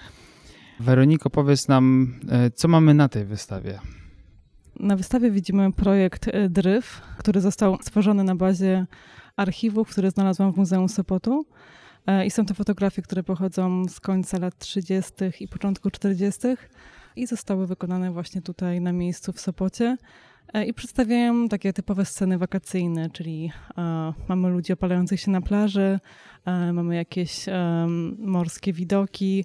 Weroniko, 0.81 1.31
powiedz 1.31 1.69
nam, 1.69 2.15
e, 2.31 2.51
co 2.51 2.69
mamy 2.69 2.95
na 2.95 3.09
tej 3.09 3.25
wystawie? 3.25 3.81
Na 4.81 4.97
wystawie 4.97 5.31
widzimy 5.31 5.73
projekt 5.73 6.31
Dryf, 6.49 7.03
który 7.19 7.41
został 7.41 7.79
stworzony 7.83 8.25
na 8.25 8.35
bazie 8.35 8.87
archiwów, 9.37 9.89
które 9.89 10.11
znalazłam 10.11 10.53
w 10.53 10.57
Muzeum 10.57 10.89
Sopotu. 10.89 11.47
I 12.27 12.31
są 12.31 12.47
to 12.47 12.55
fotografie, 12.55 13.03
które 13.03 13.23
pochodzą 13.23 13.89
z 13.89 14.01
końca 14.01 14.39
lat 14.39 14.59
30. 14.59 15.13
i 15.41 15.49
początku 15.49 15.91
40. 15.91 16.41
i 17.17 17.27
zostały 17.27 17.67
wykonane 17.67 18.11
właśnie 18.13 18.43
tutaj 18.43 18.81
na 18.81 18.93
miejscu 18.93 19.33
w 19.33 19.41
Sopocie. 19.41 19.97
E, 20.55 20.65
I 20.65 20.75
przedstawiają 20.75 21.49
takie 21.49 21.73
typowe 21.73 22.05
sceny 22.05 22.39
wakacyjne, 22.39 23.11
czyli 23.11 23.53
e, 23.79 24.13
mamy 24.29 24.49
ludzi 24.49 24.73
opalających 24.73 25.21
się 25.21 25.31
na 25.31 25.41
plaży, 25.41 26.01
e, 26.45 26.73
mamy 26.73 26.97
jakieś 26.97 27.49
em, 27.49 28.17
morskie 28.19 28.73
widoki, 28.73 29.45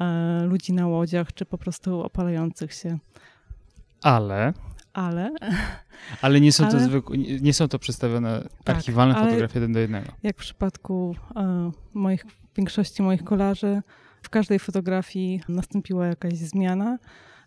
e, 0.00 0.40
ludzi 0.44 0.72
na 0.72 0.86
łodziach, 0.86 1.32
czy 1.34 1.46
po 1.46 1.58
prostu 1.58 2.00
opalających 2.00 2.72
się. 2.74 2.98
Ale, 4.02 4.52
Ale 4.92 5.30
ale 6.22 6.40
nie 6.40 6.52
są 6.52 6.64
to 6.64 6.70
Ale- 6.70 6.80
zwykłe, 6.84 7.18
nie 7.18 7.52
są 7.54 7.68
to 7.68 7.78
przedstawione 7.78 8.48
Tak, 8.64 8.76
archiwalne 8.76 9.14
fotografie 9.14 9.58
jeden 9.58 9.72
do 9.72 9.78
jednego. 9.78 10.06
jak 10.22 10.36
w 10.36 10.38
przypadku 10.38 11.14
e, 11.36 11.70
moich, 11.94 12.26
większości 12.56 13.02
moich 13.02 13.24
kolarzy, 13.24 13.82
w 14.22 14.30
każdej 14.30 14.58
fotografii 14.58 15.40
nastąpiła 15.48 16.06
jakaś 16.06 16.32
zmiana. 16.32 16.98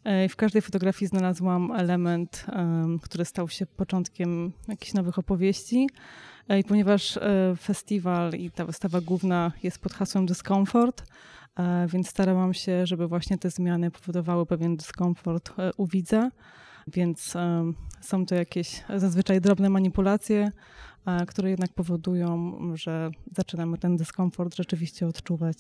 E, 0.04 0.30
W 0.30 0.36
każdej 0.36 0.62
fotografii 0.62 1.10
znalazłam 1.10 1.72
element, 1.72 2.46
em, 2.52 3.00
który 3.00 3.26
stał 3.26 3.50
się 3.50 3.66
początkiem 3.66 4.52
jakichś 4.68 4.94
nowych 4.94 5.20
opowieści. 5.20 5.90
E, 6.50 6.60
I 6.60 6.64
ponieważ 6.64 7.18
e, 7.18 7.54
festiwal 7.62 8.34
i 8.34 8.52
ta 8.52 8.66
wystawa 8.66 9.02
główna 9.02 9.52
jest 9.64 9.80
pod 9.80 9.94
hasłem 9.94 10.26
dyskomfort, 10.26 11.04
więc 11.88 12.10
starałam 12.10 12.54
się, 12.54 12.86
żeby 12.86 13.08
właśnie 13.08 13.38
te 13.38 13.50
zmiany 13.50 13.92
powodowały 13.92 14.46
pewien 14.46 14.78
dyskomfort 14.78 15.54
u 15.78 15.88
widza. 15.88 16.32
Więc 16.88 17.34
są 18.02 18.26
to 18.26 18.36
jakieś 18.36 18.84
zazwyczaj 18.96 19.42
drobne 19.42 19.70
manipulacje, 19.70 20.52
które 21.28 21.50
jednak 21.50 21.74
powodują, 21.74 22.60
że 22.78 23.12
zaczynamy 23.36 23.78
ten 23.78 23.98
dyskomfort 23.98 24.56
rzeczywiście 24.56 25.08
odczuwać. 25.08 25.58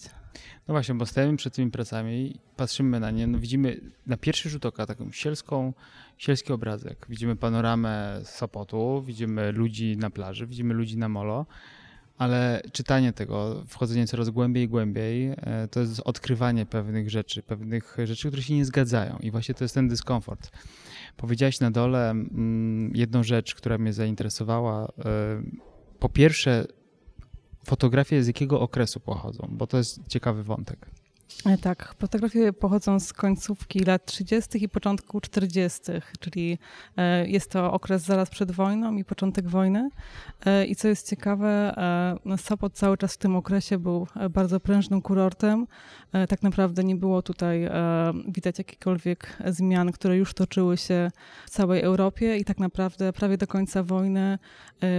No 0.67 0.73
właśnie, 0.73 0.95
bo 0.95 1.05
stajemy 1.05 1.37
przed 1.37 1.53
tymi 1.53 1.71
pracami 1.71 2.39
patrzymy 2.55 2.99
na 2.99 3.11
nie, 3.11 3.27
no 3.27 3.39
widzimy 3.39 3.81
na 4.07 4.17
pierwszy 4.17 4.49
rzut 4.49 4.65
oka 4.65 4.85
taką 4.85 5.11
sielską, 5.11 5.73
sielski 6.17 6.53
obrazek. 6.53 7.05
Widzimy 7.09 7.35
panoramę 7.35 8.21
Sopotu, 8.23 9.03
widzimy 9.05 9.51
ludzi 9.51 9.97
na 9.97 10.09
plaży, 10.09 10.47
widzimy 10.47 10.73
ludzi 10.73 10.97
na 10.97 11.09
molo, 11.09 11.45
ale 12.19 12.61
czytanie 12.71 13.13
tego, 13.13 13.63
wchodzenie 13.67 14.07
coraz 14.07 14.29
głębiej 14.29 14.63
i 14.63 14.67
głębiej, 14.67 15.27
e, 15.27 15.67
to 15.71 15.79
jest 15.79 16.01
odkrywanie 16.05 16.65
pewnych 16.65 17.09
rzeczy, 17.09 17.43
pewnych 17.43 17.97
rzeczy, 18.03 18.27
które 18.27 18.43
się 18.43 18.55
nie 18.55 18.65
zgadzają 18.65 19.17
i 19.21 19.31
właśnie 19.31 19.55
to 19.55 19.63
jest 19.63 19.75
ten 19.75 19.87
dyskomfort. 19.87 20.51
Powiedziałaś 21.17 21.59
na 21.59 21.71
dole 21.71 22.09
mm, 22.09 22.91
jedną 22.95 23.23
rzecz, 23.23 23.55
która 23.55 23.77
mnie 23.77 23.93
zainteresowała. 23.93 24.85
E, 24.85 25.43
Po 25.99 26.09
pierwsze, 26.09 26.65
fotografie 27.65 28.23
z 28.23 28.27
jakiego 28.27 28.61
okresu 28.61 28.99
pochodzą, 28.99 29.47
bo 29.51 29.67
to 29.67 29.77
jest 29.77 30.07
ciekawy 30.07 30.43
wątek. 30.43 30.89
E, 31.45 31.57
Tak, 31.57 31.95
fotografie 31.99 32.53
pochodzą 32.53 32.99
z 32.99 33.13
końcówki 33.13 33.79
lat 33.79 34.05
30. 34.05 34.63
i 34.63 34.69
początku 34.69 35.21
40., 35.21 35.81
czyli 36.19 36.57
e, 36.97 37.27
jest 37.27 37.51
to 37.51 37.71
okres 37.73 38.01
zaraz 38.01 38.29
przed 38.29 38.51
wojną 38.51 38.95
i 38.95 39.03
początek 39.03 39.49
wojny. 39.49 39.89
E, 40.45 40.65
I 40.65 40.75
co 40.75 40.87
jest 40.87 41.09
ciekawe, 41.09 41.73
Sopot 42.37 42.73
cały 42.73 42.97
czas 42.97 43.13
w 43.13 43.17
tym 43.17 43.35
okresie 43.35 43.77
był 43.77 44.07
bardzo 44.29 44.59
prężnym 44.59 45.01
kurortem. 45.01 45.67
Tak 46.29 46.43
naprawdę 46.43 46.83
nie 46.83 46.95
było 46.95 47.21
tutaj 47.21 47.69
widać 48.27 48.57
jakichkolwiek 48.57 49.37
zmian, 49.45 49.91
które 49.91 50.17
już 50.17 50.33
toczyły 50.33 50.77
się 50.77 51.11
w 51.45 51.49
całej 51.49 51.81
Europie 51.81 52.37
i 52.37 52.45
tak 52.45 52.59
naprawdę 52.59 53.13
prawie 53.13 53.37
do 53.37 53.47
końca 53.47 53.83
wojny 53.83 54.39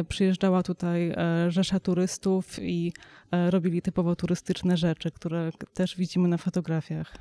przyjeżdżała 0.08 0.62
tutaj 0.62 1.14
rzesza 1.48 1.80
turystów 1.80 2.58
i 2.62 2.92
robili 3.50 3.82
typowo 3.82 4.16
turystyczne 4.16 4.76
rzeczy, 4.76 5.10
które 5.10 5.50
też 5.74 5.96
widzimy 5.96 6.28
na 6.28 6.38
fotografiach. 6.38 7.16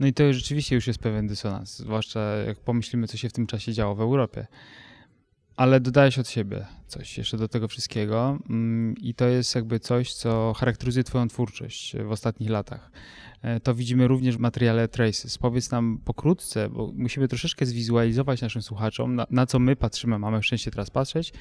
No 0.00 0.06
i 0.06 0.12
to 0.12 0.32
rzeczywiście 0.32 0.74
już 0.74 0.86
jest 0.86 0.98
pewien 0.98 1.26
dysonans, 1.26 1.76
zwłaszcza 1.76 2.20
jak 2.20 2.60
pomyślimy, 2.60 3.06
co 3.06 3.16
się 3.16 3.28
w 3.28 3.32
tym 3.32 3.46
czasie 3.46 3.72
działo 3.72 3.94
w 3.94 4.00
Europie. 4.00 4.46
Ale 5.56 5.80
dodałeś 5.80 6.18
od 6.18 6.28
siebie 6.28 6.66
coś 6.86 7.18
jeszcze 7.18 7.36
do 7.36 7.48
tego 7.48 7.68
wszystkiego 7.68 8.38
mm, 8.50 8.94
i 8.96 9.14
to 9.14 9.28
jest 9.28 9.54
jakby 9.54 9.80
coś, 9.80 10.14
co 10.14 10.52
charakteryzuje 10.56 11.04
twoją 11.04 11.28
twórczość 11.28 11.96
w 11.96 12.10
ostatnich 12.10 12.50
latach. 12.50 12.90
E, 13.42 13.60
To 13.60 13.74
widzimy 13.74 14.08
również 14.08 14.36
w 14.36 14.40
materiale 14.40 14.88
Traces. 14.88 15.38
Powiedz 15.38 15.70
nam 15.70 15.98
pokrótce, 16.04 16.68
bo 16.68 16.92
musimy 16.94 17.28
troszeczkę 17.28 17.66
zwizualizować 17.66 18.42
naszym 18.42 18.62
słuchaczom, 18.62 19.14
na, 19.14 19.26
na 19.30 19.46
co 19.46 19.58
my 19.58 19.76
patrzymy, 19.76 20.18
mamy 20.18 20.42
szczęście 20.42 20.70
teraz 20.70 20.90
patrzeć. 20.90 21.32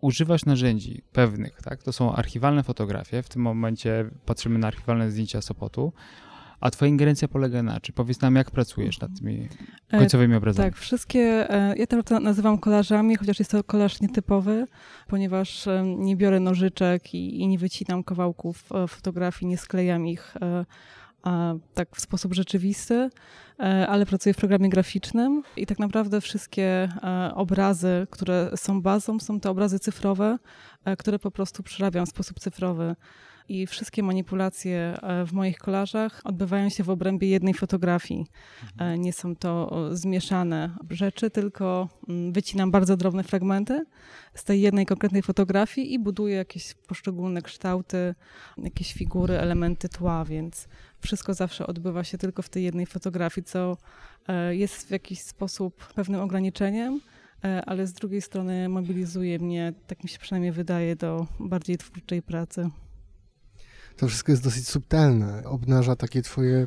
Używasz 0.00 0.44
narzędzi 0.44 1.02
pewnych, 1.12 1.62
tak? 1.62 1.82
To 1.82 1.92
są 1.92 2.12
archiwalne 2.14 2.62
fotografie. 2.62 3.22
W 3.22 3.28
tym 3.28 3.42
momencie 3.42 4.10
patrzymy 4.26 4.58
na 4.58 4.66
archiwalne 4.66 5.10
zdjęcia 5.10 5.42
Sopotu. 5.42 5.92
A 6.60 6.70
twoja 6.70 6.88
ingerencja 6.88 7.28
polega 7.28 7.62
na 7.62 7.80
czym? 7.80 7.94
Powiedz 7.94 8.20
nam, 8.20 8.36
jak 8.36 8.50
pracujesz 8.50 9.00
nad 9.00 9.10
tymi 9.18 9.48
E, 9.90 9.98
końcowymi 9.98 10.34
obrazami. 10.34 10.70
Tak, 10.70 10.80
wszystkie, 10.80 11.50
e, 11.50 11.74
ja 11.76 11.86
to 11.86 12.20
nazywam 12.20 12.58
kolażami, 12.58 13.16
chociaż 13.16 13.38
jest 13.38 13.50
to 13.50 13.64
kolaż 13.64 14.00
nietypowy, 14.00 14.66
ponieważ 15.08 15.68
nie 15.96 16.16
biorę 16.16 16.40
nożyczek 16.40 17.14
i, 17.14 17.40
i 17.40 17.48
nie 17.48 17.58
wycinam 17.58 18.04
kawałków 18.04 18.68
fotografii, 18.88 19.48
nie 19.48 19.58
sklejam 19.58 20.06
ich 20.06 20.34
tak 21.74 21.96
w 21.96 22.00
sposób 22.00 22.34
rzeczywisty, 22.34 23.10
e, 23.60 23.88
ale 23.88 24.06
pracuję 24.06 24.34
w 24.34 24.36
programie 24.36 24.68
graficznym 24.68 25.42
i 25.56 25.66
tak 25.66 25.78
naprawdę 25.78 26.20
wszystkie 26.20 26.88
e, 27.02 27.34
obrazy, 27.34 28.06
które 28.10 28.50
są 28.56 28.82
bazą, 28.82 29.18
są 29.18 29.40
to 29.40 29.50
obrazy 29.50 29.78
cyfrowe, 29.78 30.38
e, 30.84 30.96
które 30.96 31.18
po 31.18 31.30
prostu 31.30 31.62
przerabiam 31.62 32.06
w 32.06 32.08
sposób 32.08 32.40
cyfrowy. 32.40 32.96
I 33.48 33.66
wszystkie 33.66 34.02
manipulacje 34.02 34.98
w 35.26 35.32
moich 35.32 35.58
kolażach 35.58 36.20
odbywają 36.24 36.68
się 36.68 36.84
w 36.84 36.90
obrębie 36.90 37.28
jednej 37.28 37.54
fotografii. 37.54 38.26
Nie 38.98 39.12
są 39.12 39.36
to 39.36 39.70
zmieszane 39.96 40.76
rzeczy, 40.90 41.30
tylko 41.30 41.88
mm, 42.08 42.32
wycinam 42.32 42.70
bardzo 42.70 42.96
drobne 42.96 43.22
fragmenty 43.22 43.84
z 44.34 44.44
tej 44.44 44.60
jednej 44.60 44.86
konkretnej 44.86 45.22
fotografii 45.22 45.94
i 45.94 45.98
buduję 45.98 46.36
jakieś 46.36 46.74
poszczególne 46.74 47.42
kształty, 47.42 48.14
jakieś 48.58 48.92
figury, 48.92 49.34
elementy 49.34 49.88
tła, 49.88 50.24
więc 50.24 50.68
wszystko 51.04 51.34
zawsze 51.34 51.66
odbywa 51.66 52.04
się 52.04 52.18
tylko 52.18 52.42
w 52.42 52.48
tej 52.48 52.64
jednej 52.64 52.86
fotografii, 52.86 53.44
co 53.44 53.76
e, 54.28 54.56
jest 54.56 54.86
w 54.86 54.90
jakiś 54.90 55.20
sposób 55.20 55.92
pewnym 55.94 56.20
ograniczeniem, 56.20 57.00
e, 57.44 57.64
ale 57.64 57.86
z 57.86 57.92
drugiej 57.92 58.22
strony 58.22 58.68
mobilizuje 58.68 59.38
mnie, 59.38 59.72
tak 59.86 60.04
mi 60.04 60.08
się 60.08 60.18
przynajmniej 60.18 60.52
wydaje, 60.52 60.96
do 60.96 61.26
bardziej 61.40 61.78
twórczej 61.78 62.22
pracy. 62.22 62.70
To 63.96 64.08
wszystko 64.08 64.32
jest 64.32 64.44
dosyć 64.44 64.68
subtelne. 64.68 65.42
Obnaża 65.44 65.96
takie 65.96 66.22
twoje 66.22 66.66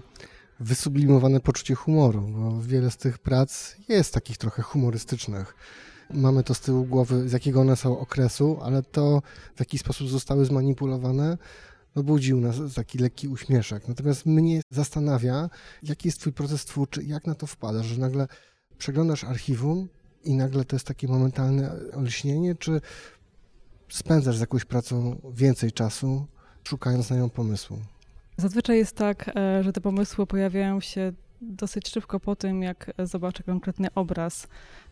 wysublimowane 0.60 1.40
poczucie 1.40 1.76
humoru, 1.76 2.22
bo 2.22 2.62
wiele 2.62 2.92
z 2.92 2.98
tych 2.98 3.18
prac 3.18 3.76
jest 3.90 4.14
takich 4.14 4.38
trochę 4.38 4.62
humorystycznych. 4.62 5.56
Mamy 6.14 6.44
to 6.44 6.54
z 6.54 6.60
tyłu 6.60 6.86
głowy, 6.86 7.30
z 7.30 7.32
jakiego 7.32 7.62
one 7.62 7.76
są 7.76 8.00
okresu, 8.00 8.60
ale 8.64 8.84
to, 8.84 9.22
w 9.56 9.60
jaki 9.60 9.78
sposób 9.78 10.10
zostały 10.10 10.46
zmanipulowane, 10.46 11.38
no 11.98 12.04
budził 12.04 12.40
nas 12.40 12.56
taki 12.76 12.98
lekki 12.98 13.28
uśmieszek. 13.28 13.88
Natomiast 13.88 14.26
mnie 14.26 14.62
zastanawia, 14.70 15.50
jaki 15.84 16.08
jest 16.08 16.20
twój 16.20 16.34
proces 16.34 16.66
twórczy, 16.66 17.04
jak 17.04 17.28
na 17.28 17.36
to 17.36 17.48
wpadasz, 17.48 17.86
że 17.86 18.02
nagle 18.02 18.28
przeglądasz 18.78 19.24
archiwum 19.24 19.90
i 20.24 20.34
nagle 20.34 20.66
to 20.66 20.76
jest 20.76 20.88
takie 20.88 21.08
momentalne 21.08 21.72
olśnienie, 21.94 22.56
czy 22.56 22.82
spędzasz 23.90 24.38
z 24.38 24.40
jakąś 24.40 24.66
pracą 24.66 25.22
więcej 25.34 25.72
czasu, 25.72 26.26
szukając 26.64 27.10
na 27.10 27.16
nią 27.16 27.30
pomysłu? 27.30 27.78
Zazwyczaj 28.38 28.78
jest 28.78 28.96
tak, 28.96 29.32
e, 29.36 29.64
że 29.64 29.74
te 29.74 29.82
pomysły 29.82 30.28
pojawiają 30.28 30.80
się 30.80 31.14
dosyć 31.42 31.90
szybko 31.90 32.20
po 32.20 32.36
tym, 32.36 32.64
jak 32.64 32.92
zobaczę 33.00 33.44
konkretny 33.44 33.88
obraz. 33.96 34.48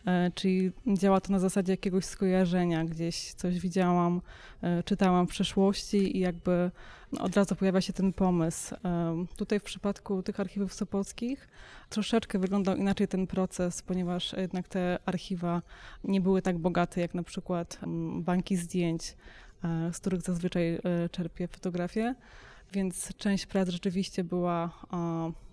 E, 0.06 0.30
Czyli 0.34 0.72
działa 0.86 1.20
to 1.20 1.32
na 1.32 1.38
zasadzie 1.38 1.72
jakiegoś 1.72 2.04
skojarzenia, 2.04 2.84
gdzieś 2.84 3.32
coś 3.32 3.60
widziałam, 3.60 4.20
e, 4.62 4.82
czytałam 4.82 5.26
w 5.26 5.30
przeszłości 5.30 6.16
i 6.16 6.20
jakby 6.20 6.70
no, 7.12 7.22
od 7.24 7.36
razu 7.36 7.56
pojawia 7.56 7.80
się 7.80 7.92
ten 7.92 8.12
pomysł. 8.12 8.74
E, 8.74 9.26
Tutaj 9.36 9.60
w 9.60 9.62
przypadku 9.62 10.22
tych 10.22 10.40
archiwów 10.40 10.74
sopockich 10.74 11.48
troszeczkę 11.88 12.38
wyglądał 12.38 12.76
inaczej 12.76 13.08
ten 13.08 13.26
proces, 13.26 13.82
ponieważ 13.82 14.32
jednak 14.32 14.68
te 14.68 14.98
archiwa 15.06 15.62
nie 16.04 16.20
były 16.20 16.42
tak 16.42 16.58
bogate 16.58 17.00
jak 17.00 17.14
na 17.14 17.22
przykład 17.22 17.78
banki 18.16 18.56
zdjęć, 18.56 19.16
z 19.92 19.98
których 19.98 20.20
zazwyczaj 20.20 20.78
czerpię 21.10 21.48
fotografię. 21.48 22.14
Więc 22.72 23.16
część 23.16 23.46
prac 23.46 23.68
rzeczywiście 23.68 24.24
była 24.24 24.86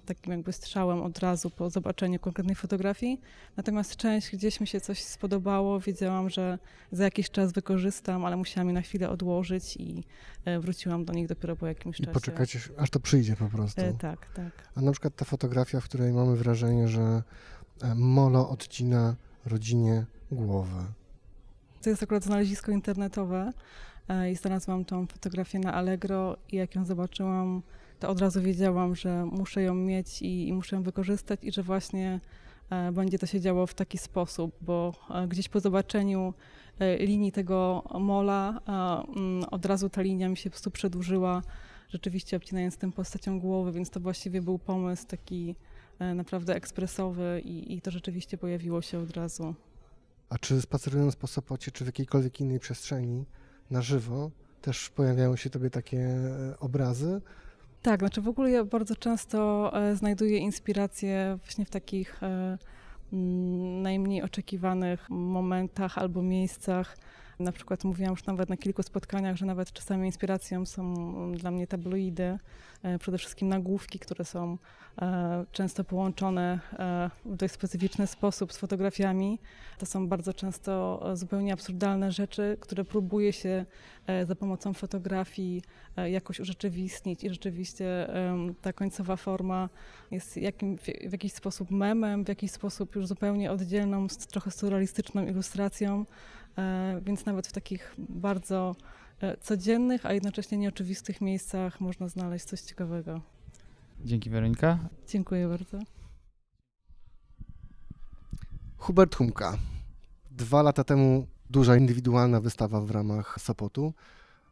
takim 0.06 0.32
jakby 0.34 0.54
strzałem 0.54 1.02
od 1.02 1.20
razu 1.20 1.50
po 1.50 1.70
zobaczeniu 1.70 2.20
konkretnej 2.20 2.56
fotografii. 2.56 3.22
Natomiast 3.58 3.96
część 3.96 4.32
gdzieś 4.36 4.60
mi 4.60 4.68
się 4.68 4.82
coś 4.82 5.04
spodobało, 5.04 5.80
wiedziałam, 5.80 6.30
że 6.30 6.60
za 6.92 7.04
jakiś 7.04 7.30
czas 7.30 7.52
wykorzystam, 7.54 8.26
ale 8.26 8.38
musiałam 8.38 8.68
je 8.68 8.74
na 8.74 8.82
chwilę 8.82 9.10
odłożyć 9.10 9.78
i 9.78 10.04
e, 10.46 10.60
wróciłam 10.60 11.06
do 11.06 11.13
nich 11.13 11.28
dopiero 11.28 11.56
po 11.56 11.68
jakimś 11.68 12.00
I 12.00 12.04
czasie. 12.04 12.13
poczekać, 12.13 12.56
aż- 12.56 12.72
aż 12.78 12.89
to 12.89 13.00
przyjdzie 13.00 13.36
po 13.36 13.50
prostu. 13.50 13.82
E, 13.82 13.94
tak, 13.94 14.34
tak. 14.34 14.52
A 14.76 14.82
na 14.82 14.92
przykład 14.92 15.16
ta 15.16 15.26
fotografia, 15.26 15.80
w 15.80 15.84
której 15.84 16.13
mamy 16.13 16.36
wrażenie, 16.36 16.88
że 16.88 17.24
e, 17.82 17.96
Molo 17.96 18.50
odcina 18.50 19.16
rodzinie 19.46 20.06
głowę. 20.32 20.86
To 21.84 21.89
jest 21.89 22.04
akurat 22.04 22.24
znalezisko 22.24 22.72
internetowe 22.72 23.54
e, 24.08 24.32
i 24.32 24.36
znalazłam 24.36 24.86
tą 24.86 25.08
fotografię 25.08 25.60
na 25.60 25.74
Allegro 25.74 26.38
i 26.52 26.56
jak 26.56 26.76
ją 26.76 26.86
zobaczyłam, 26.86 27.62
to 28.00 28.10
od 28.10 28.22
razu 28.22 28.41
wiedziałam, 28.41 28.96
że 28.96 29.26
muszę 29.26 29.62
ją 29.62 29.76
mieć 29.76 30.22
i, 30.22 30.48
i 30.48 30.54
muszę 30.54 30.76
ją 30.76 30.84
wykorzystać 30.84 31.39
i 31.43 31.52
że 31.52 31.63
właśnie 31.63 32.19
e, 32.69 32.91
będzie 32.91 33.19
to 33.19 33.26
się 33.26 33.41
działo 33.41 33.67
w 33.67 33.74
taki 33.74 33.98
sposób, 33.98 34.56
bo 34.62 34.93
e, 35.10 35.28
gdzieś 35.28 35.50
po 35.50 35.60
zobaczeniu 35.60 36.34
linii 37.00 37.32
tego 37.32 37.84
mola 38.00 38.60
mm, 39.15 39.43
od 39.52 39.65
razu 39.65 39.89
ta 39.89 40.02
linia 40.02 40.30
mi 40.30 40.38
się 40.38 40.50
po 40.50 40.54
prostu 40.54 40.72
przedłużyła, 40.72 41.41
rzeczywiście 41.89 42.38
obcinając 42.38 42.78
tym 42.78 42.91
postacią 42.91 43.39
głowy, 43.39 43.72
więc 43.72 43.89
to 43.89 44.00
właściwie 44.00 44.41
był 44.41 44.60
pomysł 44.60 45.08
taki 45.08 45.56
naprawdę 46.15 46.56
ekspresowy 46.56 47.41
i, 47.46 47.74
i 47.74 47.82
to 47.82 47.91
rzeczywiście 47.91 48.38
pojawiło 48.38 48.82
się 48.82 49.00
od 49.00 49.12
razu. 49.12 49.56
A 50.34 50.38
czy 50.38 50.62
spacerując 50.62 51.15
po 51.15 51.28
Sopocie, 51.28 51.72
czy 51.72 51.84
w 51.84 51.88
jakiejkolwiek 51.88 52.39
innej 52.39 52.60
przestrzeni 52.60 53.26
na 53.72 53.82
żywo, 53.82 54.32
też 54.62 54.89
pojawiają 54.89 55.36
się 55.36 55.50
tobie 55.50 55.69
takie 55.69 55.98
e, 55.98 56.60
obrazy? 56.60 57.22
Tak, 57.82 58.00
znaczy 58.00 58.22
w 58.22 58.28
ogóle 58.28 58.52
ja 58.52 58.63
bardzo 58.63 58.96
często 58.96 59.72
e, 59.74 59.96
znajduję 59.96 60.38
inspirację 60.38 61.38
właśnie 61.46 61.65
w 61.65 61.69
takich 61.69 62.24
e, 62.24 62.58
najmniej 63.82 64.24
oczekiwanych 64.24 65.10
momentach 65.10 65.98
albo 65.98 66.22
miejscach. 66.22 66.98
Na 67.39 67.52
przykład 67.52 67.84
mówiłam 67.84 68.12
już 68.12 68.26
nawet 68.26 68.50
na 68.50 68.58
kilku 68.58 68.84
spotkaniach, 68.84 69.36
że 69.36 69.46
nawet 69.46 69.74
czasami 69.74 70.06
inspiracją 70.06 70.65
są 70.65 70.93
dla 71.32 71.52
mnie 71.52 71.67
tabloidy, 71.67 72.39
e, 72.84 73.00
przede 73.00 73.17
wszystkim 73.17 73.48
nagłówki, 73.48 74.00
które 74.00 74.26
są 74.26 74.58
e, 75.02 75.46
często 75.52 75.84
połączone 75.84 76.60
e, 76.74 77.10
w 77.26 77.36
dość 77.36 77.54
specyficzny 77.54 78.08
sposób 78.08 78.54
z 78.54 78.58
fotografiami. 78.58 79.39
To 79.80 79.86
są 79.86 80.08
bardzo 80.08 80.34
często 80.34 81.04
zupełnie 81.13 81.54
absurdalne 81.54 82.12
rzeczy, 82.12 82.58
które 82.60 82.84
próbuje 82.84 83.34
się 83.34 83.65
za 84.28 84.36
pomocą 84.36 84.74
fotografii 84.74 85.62
jakoś 86.06 86.39
urzeczywistnić 86.39 87.24
i 87.24 87.30
rzeczywiście 87.30 88.08
ta 88.62 88.74
końcowa 88.74 89.15
forma 89.15 89.69
jest 90.12 90.38
jakim, 90.38 90.78
w, 90.78 91.12
jakiś 91.12 91.34
sposób 91.34 91.72
memem, 91.72 92.24
w 92.24 92.28
jakiś 92.28 92.52
sposób 92.52 92.96
już 92.96 93.08
zupełnie 93.08 93.52
oddzielną, 93.52 94.08
trochę 94.32 94.52
surrealistyczną 94.52 95.26
ilustracją, 95.28 96.06
więc 97.02 97.26
nawet 97.26 97.48
w 97.48 97.52
takich 97.52 97.96
bardzo 97.98 98.76
e, 99.22 99.38
codziennych, 99.38 100.06
a 100.06 100.13
jednocześnie 100.13 100.58
nieoczywistych 100.58 101.22
miejscach 101.22 101.82
można 101.82 102.08
znaleźć 102.08 102.46
coś 102.46 102.62
ciekawego. 102.62 103.22
Dzięki 104.02 104.30
Weronika. 104.30 104.80
Dziękuję 105.08 105.48
bardzo. 105.48 105.80
Hubert 108.78 109.16
Humka. 109.16 109.58
Dwa 110.32 110.62
lata 110.62 110.84
temu 110.84 111.28
duża 111.50 111.76
indywidualna 111.76 112.39
wystawa 112.42 112.82
w 112.82 112.92
ramach 112.92 113.42
Sopotu, 113.42 113.94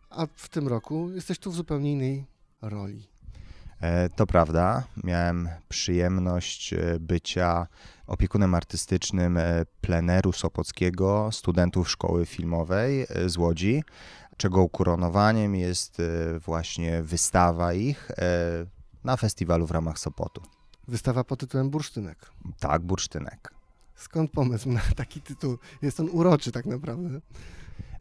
a 0.09 0.27
w 0.35 0.49
tym 0.49 0.67
roku 0.67 1.11
jesteś 1.11 1.39
tu 1.39 1.51
w 1.51 1.55
zupełnie 1.55 1.91
innej 1.91 2.25
roli. 2.61 3.10
E, 3.81 4.09
To 4.09 4.27
prawda. 4.27 4.83
Miałem 5.03 5.49
przyjemność 5.69 6.73
e, 6.73 6.99
bycia 6.99 7.67
opiekunem 8.07 8.55
artystycznym 8.55 9.37
e, 9.37 9.65
pleneru 9.81 10.31
Sopockiego 10.31 11.29
studentów 11.31 11.89
szkoły 11.89 12.25
filmowej 12.25 13.07
z 13.25 13.37
Łodzi, 13.37 13.83
czego 14.37 14.61
ukoronowaniem 14.61 15.55
jest 15.55 16.01
właśnie 16.39 17.03
wystawa 17.03 17.73
ich 17.73 18.11
na 19.03 19.17
festiwalu 19.17 19.67
w 19.67 19.71
ramach 19.71 19.99
Sopotu. 19.99 20.41
Wystawa 20.87 21.23
pod 21.23 21.39
tytułem 21.39 21.69
Bursztynek. 21.69 22.31
Tak, 22.59 22.81
Bursztynek. 22.81 23.53
Skąd 23.95 24.31
pomysł 24.31 24.69
na 24.71 24.81
taki 24.95 25.21
tytuł? 25.21 25.57
Jest 25.81 25.99
on 25.99 26.09
uroczy 26.11 26.51
tak 26.51 26.65
naprawdę. 26.65 27.21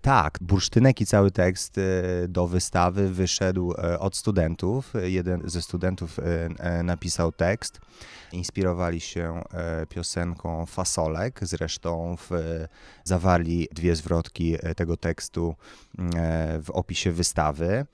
Tak, 0.03 0.39
bursztynek 0.41 1.01
i 1.01 1.07
cały 1.07 1.31
tekst 1.31 1.79
e, 1.79 1.83
do 2.29 2.47
wystawy 2.47 3.11
wyszedł 3.11 3.73
e, 3.73 3.99
od 3.99 4.17
studentów. 4.17 4.93
Jeden 5.03 5.43
ze 5.45 5.63
studentów 5.63 6.19
e, 6.59 6.83
napisał 6.83 7.33
tekst. 7.33 7.81
Inspirowali 8.33 9.01
się 9.01 9.43
piosenką 9.89 10.67
Fasolek. 10.67 11.39
Zresztą 11.43 12.17
w, 12.17 12.31
zawarli 13.05 13.69
dwie 13.73 13.97
zwrotki 13.97 14.57
tego 14.77 14.97
tekstu 14.97 15.55
w 16.63 16.71
opisie 16.73 17.13
wystawy. 17.13 17.87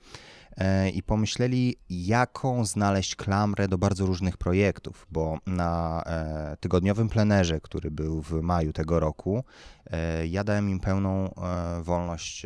E, 0.57 0.89
I 0.89 1.03
pomyśleli, 1.03 1.75
jaką 1.89 2.65
znaleźć 2.65 3.15
klamrę 3.15 3.67
do 3.67 3.77
bardzo 3.77 4.05
różnych 4.05 4.37
projektów, 4.37 5.07
bo 5.11 5.37
na 5.45 6.03
e, 6.05 6.57
tygodniowym 6.59 7.09
plenerze, 7.09 7.61
który 7.61 7.91
był 7.91 8.21
w 8.21 8.31
maju 8.31 8.73
tego 8.73 8.99
roku, 8.99 9.43
E, 9.91 10.27
Ja 10.27 10.43
dałem 10.43 10.69
im 10.69 10.79
pełną 10.79 11.33
wolność 11.81 12.45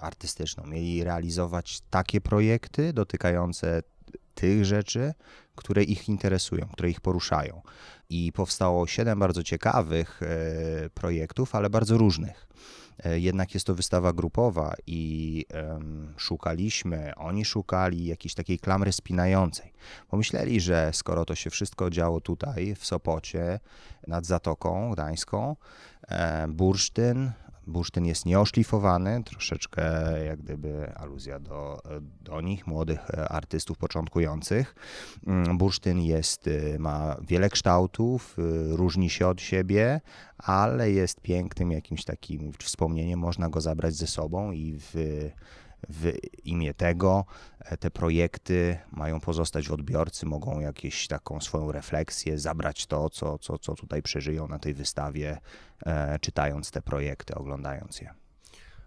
artystyczną. 0.00 0.66
Mieli 0.66 1.04
realizować 1.04 1.80
takie 1.90 2.20
projekty 2.20 2.92
dotykające 2.92 3.82
tych 4.34 4.64
rzeczy, 4.64 5.14
które 5.54 5.82
ich 5.82 6.08
interesują, 6.08 6.68
które 6.72 6.90
ich 6.90 7.00
poruszają. 7.00 7.62
I 8.08 8.32
powstało 8.32 8.86
siedem 8.86 9.18
bardzo 9.18 9.42
ciekawych 9.42 10.20
projektów, 10.94 11.54
ale 11.54 11.70
bardzo 11.70 11.98
różnych. 11.98 12.48
E, 13.04 13.18
Jednak 13.18 13.54
jest 13.54 13.66
to 13.66 13.74
wystawa 13.74 14.12
grupowa 14.12 14.74
i 14.86 15.44
szukaliśmy, 16.16 17.12
oni 17.16 17.44
szukali 17.44 18.04
jakiejś 18.06 18.34
takiej 18.34 18.58
klamry 18.58 18.92
spinającej. 18.92 19.72
Pomyśleli, 20.08 20.60
że 20.60 20.90
skoro 20.92 21.24
to 21.24 21.34
się 21.34 21.50
wszystko 21.50 21.90
działo 21.90 22.20
tutaj 22.20 22.74
w 22.74 22.86
Sopocie, 22.86 23.60
nad 24.06 24.26
Zatoką 24.26 24.90
Gdańską, 24.90 25.56
e, 26.08 26.48
bursztyn. 26.48 27.32
Bursztyn 27.66 28.04
jest 28.04 28.26
nieoszlifowany, 28.26 29.24
troszeczkę 29.24 29.82
jak 30.24 30.42
gdyby 30.42 30.94
aluzja 30.94 31.40
do, 31.40 31.82
do 32.20 32.40
nich, 32.40 32.66
młodych 32.66 33.10
e, 33.10 33.28
artystów 33.28 33.78
początkujących. 33.78 34.74
Mm, 35.26 35.58
Bursztyn 35.58 36.00
jest, 36.00 36.46
y, 36.46 36.76
ma 36.78 37.16
wiele 37.28 37.50
kształtów, 37.50 38.36
y, 38.38 38.76
różni 38.76 39.10
się 39.10 39.28
od 39.28 39.40
siebie, 39.40 40.00
ale 40.38 40.90
jest 40.90 41.20
pięknym 41.20 41.72
jakimś 41.72 42.04
takim 42.04 42.52
wspomnieniem, 42.58 43.18
można 43.20 43.48
go 43.48 43.60
zabrać 43.60 43.94
ze 43.94 44.06
sobą 44.06 44.52
i 44.52 44.74
w, 44.78 44.94
w 45.88 46.12
imię 46.44 46.74
tego 46.74 47.24
e, 47.58 47.76
te 47.76 47.90
projekty 47.90 48.78
mają 48.92 49.20
pozostać 49.20 49.68
w 49.68 49.72
odbiorcy, 49.72 50.26
mogą 50.26 50.60
jakieś 50.60 51.08
taką 51.08 51.40
swoją 51.40 51.72
refleksję, 51.72 52.38
zabrać 52.38 52.86
to, 52.86 53.10
co, 53.10 53.38
co, 53.38 53.58
co 53.58 53.74
tutaj 53.74 54.02
przeżyją 54.02 54.48
na 54.48 54.58
tej 54.58 54.74
wystawie, 54.74 55.38
e, 55.86 56.18
czytając 56.18 56.70
te 56.70 56.82
projekty, 56.82 57.34
oglądając 57.34 58.00
je. 58.00 58.14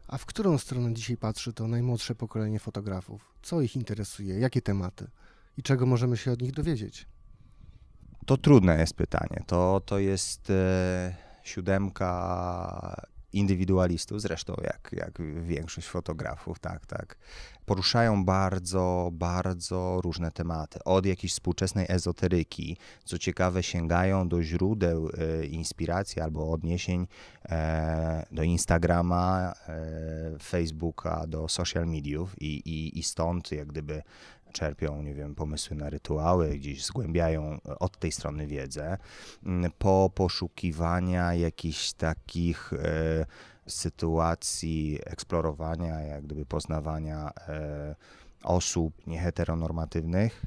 A 0.07 0.17
w 0.17 0.25
którą 0.25 0.57
stronę 0.57 0.93
dzisiaj 0.93 1.17
patrzy 1.17 1.53
to 1.53 1.67
najmłodsze 1.67 2.15
pokolenie 2.15 2.59
fotografów? 2.59 3.33
Co 3.41 3.61
ich 3.61 3.75
interesuje? 3.75 4.39
Jakie 4.39 4.61
tematy? 4.61 5.07
I 5.57 5.63
czego 5.63 5.85
możemy 5.85 6.17
się 6.17 6.31
od 6.31 6.41
nich 6.41 6.51
dowiedzieć? 6.51 7.07
To 8.25 8.37
trudne 8.37 8.79
jest 8.79 8.93
pytanie. 8.93 9.43
To, 9.47 9.81
to 9.85 9.99
jest 9.99 10.49
e, 10.49 11.15
siódemka 11.43 13.07
indywidualistów, 13.35 14.21
zresztą 14.21 14.55
jak, 14.63 14.89
jak 14.91 15.21
większość 15.41 15.87
fotografów, 15.87 16.59
tak, 16.59 16.85
tak. 16.85 17.17
Poruszają 17.65 18.25
bardzo, 18.25 19.09
bardzo 19.13 20.01
różne 20.03 20.31
tematy. 20.31 20.79
Od 20.83 21.05
jakiejś 21.05 21.33
współczesnej 21.33 21.85
ezoteryki, 21.89 22.77
co 23.03 23.17
ciekawe, 23.17 23.63
sięgają 23.63 24.27
do 24.27 24.43
źródeł 24.43 25.09
e, 25.09 25.45
inspiracji 25.45 26.21
albo 26.21 26.51
odniesień 26.51 27.07
e, 27.49 28.25
do 28.31 28.43
Instagrama, 28.43 29.53
e, 29.67 30.39
Facebooka, 30.39 31.27
do 31.27 31.47
social 31.47 31.87
mediów 31.87 32.41
i, 32.41 32.45
i, 32.45 32.99
i 32.99 33.03
stąd 33.03 33.51
jak 33.51 33.67
gdyby 33.67 34.01
czerpią, 34.55 35.01
nie 35.01 35.13
wiem, 35.13 35.35
pomysły 35.35 35.75
na 35.75 35.89
rytuały, 35.89 36.49
gdzieś 36.49 36.85
zgłębiają 36.85 37.57
od 37.79 37.97
tej 37.99 38.11
strony 38.11 38.47
wiedzę, 38.47 38.97
mm, 39.45 39.71
po 39.77 40.11
poszukiwania 40.15 41.33
jakichś 41.33 41.93
takich 41.93 42.73
e, 42.73 43.25
sytuacji, 43.67 44.99
eksplorowania, 45.05 46.01
jak 46.01 46.23
gdyby 46.23 46.45
poznawania 46.45 47.31
e, 47.47 47.95
osób 48.43 49.07
nieheteronormatywnych 49.07 50.45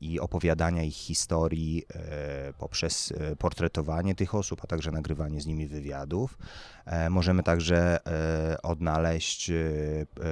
i 0.00 0.20
opowiadania 0.20 0.82
ich 0.82 0.94
historii 0.94 1.84
e, 1.94 2.52
poprzez 2.52 3.12
e, 3.12 3.36
portretowanie 3.36 4.14
tych 4.14 4.34
osób, 4.34 4.60
a 4.64 4.66
także 4.66 4.90
nagrywanie 4.90 5.40
z 5.40 5.46
nimi 5.46 5.66
wywiadów. 5.66 6.38
E, 6.86 7.10
możemy 7.10 7.42
także 7.42 7.98
odnaleźć 8.62 9.50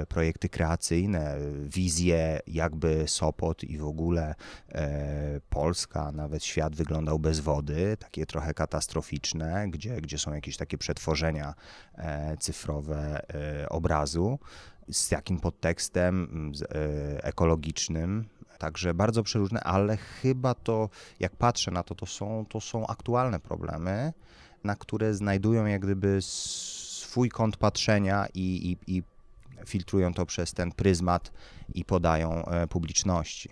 projekty 0.09 0.49
kreacyjne, 0.49 1.37
wizje 1.63 2.39
jakby 2.47 3.03
Sopot 3.07 3.63
i 3.63 3.77
w 3.77 3.85
ogóle 3.85 4.35
Polska, 5.49 6.11
nawet 6.11 6.43
świat 6.43 6.75
wyglądał 6.75 7.19
bez 7.19 7.39
wody, 7.39 7.97
takie 7.99 8.25
trochę 8.25 8.53
katastroficzne, 8.53 9.67
gdzie, 9.69 10.01
gdzie 10.01 10.17
są 10.17 10.33
jakieś 10.33 10.57
takie 10.57 10.77
przetworzenia 10.77 11.53
cyfrowe 12.39 13.21
obrazu 13.69 14.39
z 14.89 15.11
jakim 15.11 15.39
podtekstem 15.39 16.51
ekologicznym. 17.23 18.25
Także 18.57 18.93
bardzo 18.93 19.23
przeróżne, 19.23 19.59
ale 19.59 19.97
chyba 19.97 20.53
to, 20.53 20.89
jak 21.19 21.35
patrzę 21.35 21.71
na 21.71 21.83
to, 21.83 21.95
to 21.95 22.05
są, 22.05 22.45
to 22.49 22.61
są 22.61 22.87
aktualne 22.87 23.39
problemy, 23.39 24.13
na 24.63 24.75
które 24.75 25.13
znajdują 25.13 25.65
jak 25.65 25.81
gdyby 25.81 26.17
swój 26.21 27.29
kąt 27.29 27.57
patrzenia 27.57 28.27
i, 28.33 28.77
i, 28.87 28.97
i 28.97 29.03
filtrują 29.65 30.13
to 30.13 30.25
przez 30.25 30.53
ten 30.53 30.71
pryzmat 30.71 31.31
i 31.73 31.85
podają 31.85 32.45
e, 32.45 32.67
publiczności. 32.67 33.49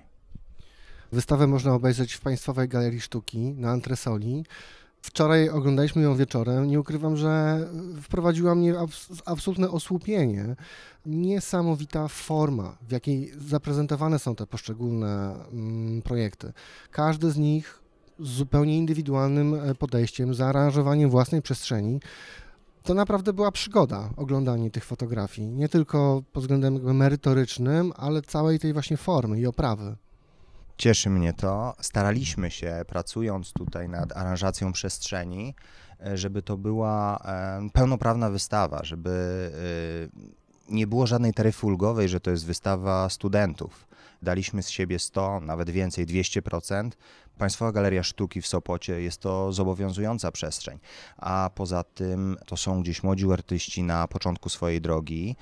Wystawę 1.12 1.48
można 1.48 1.74
obejrzeć 1.74 2.14
w 2.14 2.22
Państwowej 2.22 2.68
Galerii 2.68 3.02
Sztuki 3.02 3.40
na 3.40 3.72
Antresoli. 3.72 4.46
Wczoraj 5.06 5.50
oglądaliśmy 5.50 6.02
ją 6.02 6.16
wieczorem. 6.16 6.68
Nie 6.68 6.80
ukrywam, 6.80 7.18
że 7.18 7.60
wprowadziła 8.02 8.56
mnie 8.56 8.74
abs- 8.74 9.22
absolutne 9.26 9.70
osłupienie. 9.70 10.56
Niesamowita 11.06 12.08
forma, 12.08 12.78
w 12.88 12.92
jakiej 12.92 13.32
zaprezentowane 13.38 14.20
są 14.20 14.36
te 14.36 14.48
poszczególne 14.48 15.36
mm, 15.52 16.02
projekty. 16.02 16.54
Każdy 16.92 17.32
z 17.32 17.38
nich 17.38 17.80
z 18.20 18.30
zupełnie 18.30 18.78
indywidualnym 18.78 19.54
e, 19.54 19.76
podejściem, 19.76 20.34
zaaranżowaniem 20.34 21.10
własnej 21.10 21.42
przestrzeni. 21.42 22.00
To 22.84 22.94
naprawdę 22.94 23.34
była 23.34 23.52
przygoda 23.52 24.10
oglądanie 24.18 24.72
tych 24.72 24.86
fotografii. 24.86 25.48
Nie 25.48 25.70
tylko 25.70 26.24
pod 26.34 26.44
względem 26.44 26.96
merytorycznym, 26.96 27.94
ale 27.96 28.22
całej 28.22 28.60
tej 28.60 28.74
właśnie 28.74 28.98
formy 28.98 29.40
i 29.40 29.48
oprawy. 29.48 29.96
Cieszy 30.78 31.10
mnie 31.10 31.34
to. 31.34 31.74
Staraliśmy 31.82 32.52
się, 32.52 32.82
pracując 32.88 33.54
tutaj 33.54 33.90
nad 33.90 34.18
aranżacją 34.18 34.72
przestrzeni, 34.72 35.56
e, 36.06 36.18
żeby 36.18 36.42
to 36.42 36.58
była 36.58 37.20
e, 37.26 37.70
pełnoprawna 37.74 38.30
wystawa, 38.30 38.84
żeby 38.84 39.52
e, 40.70 40.74
nie 40.74 40.88
było 40.88 41.08
żadnej 41.08 41.34
taryfy 41.34 41.66
ulgowej, 41.66 42.10
że 42.10 42.20
to 42.20 42.32
jest 42.32 42.46
wystawa 42.46 43.10
studentów. 43.10 43.88
Daliśmy 44.22 44.64
z 44.64 44.70
siebie 44.70 45.00
100, 45.00 45.40
nawet 45.40 45.70
więcej, 45.70 46.06
200%. 46.06 46.90
Państwowa 47.38 47.72
Galeria 47.72 48.04
Sztuki 48.04 48.42
w 48.42 48.48
Sopocie 48.48 49.02
jest 49.02 49.22
to 49.22 49.54
zobowiązująca 49.54 50.32
przestrzeń, 50.32 50.80
a 51.18 51.50
poza 51.56 51.84
tym 51.84 52.38
to 52.46 52.58
są 52.58 52.82
gdzieś 52.82 53.04
młodzi 53.04 53.32
artyści 53.32 53.84
na 53.84 54.08
początku 54.08 54.50
swojej 54.50 54.82
drogi. 54.82 55.36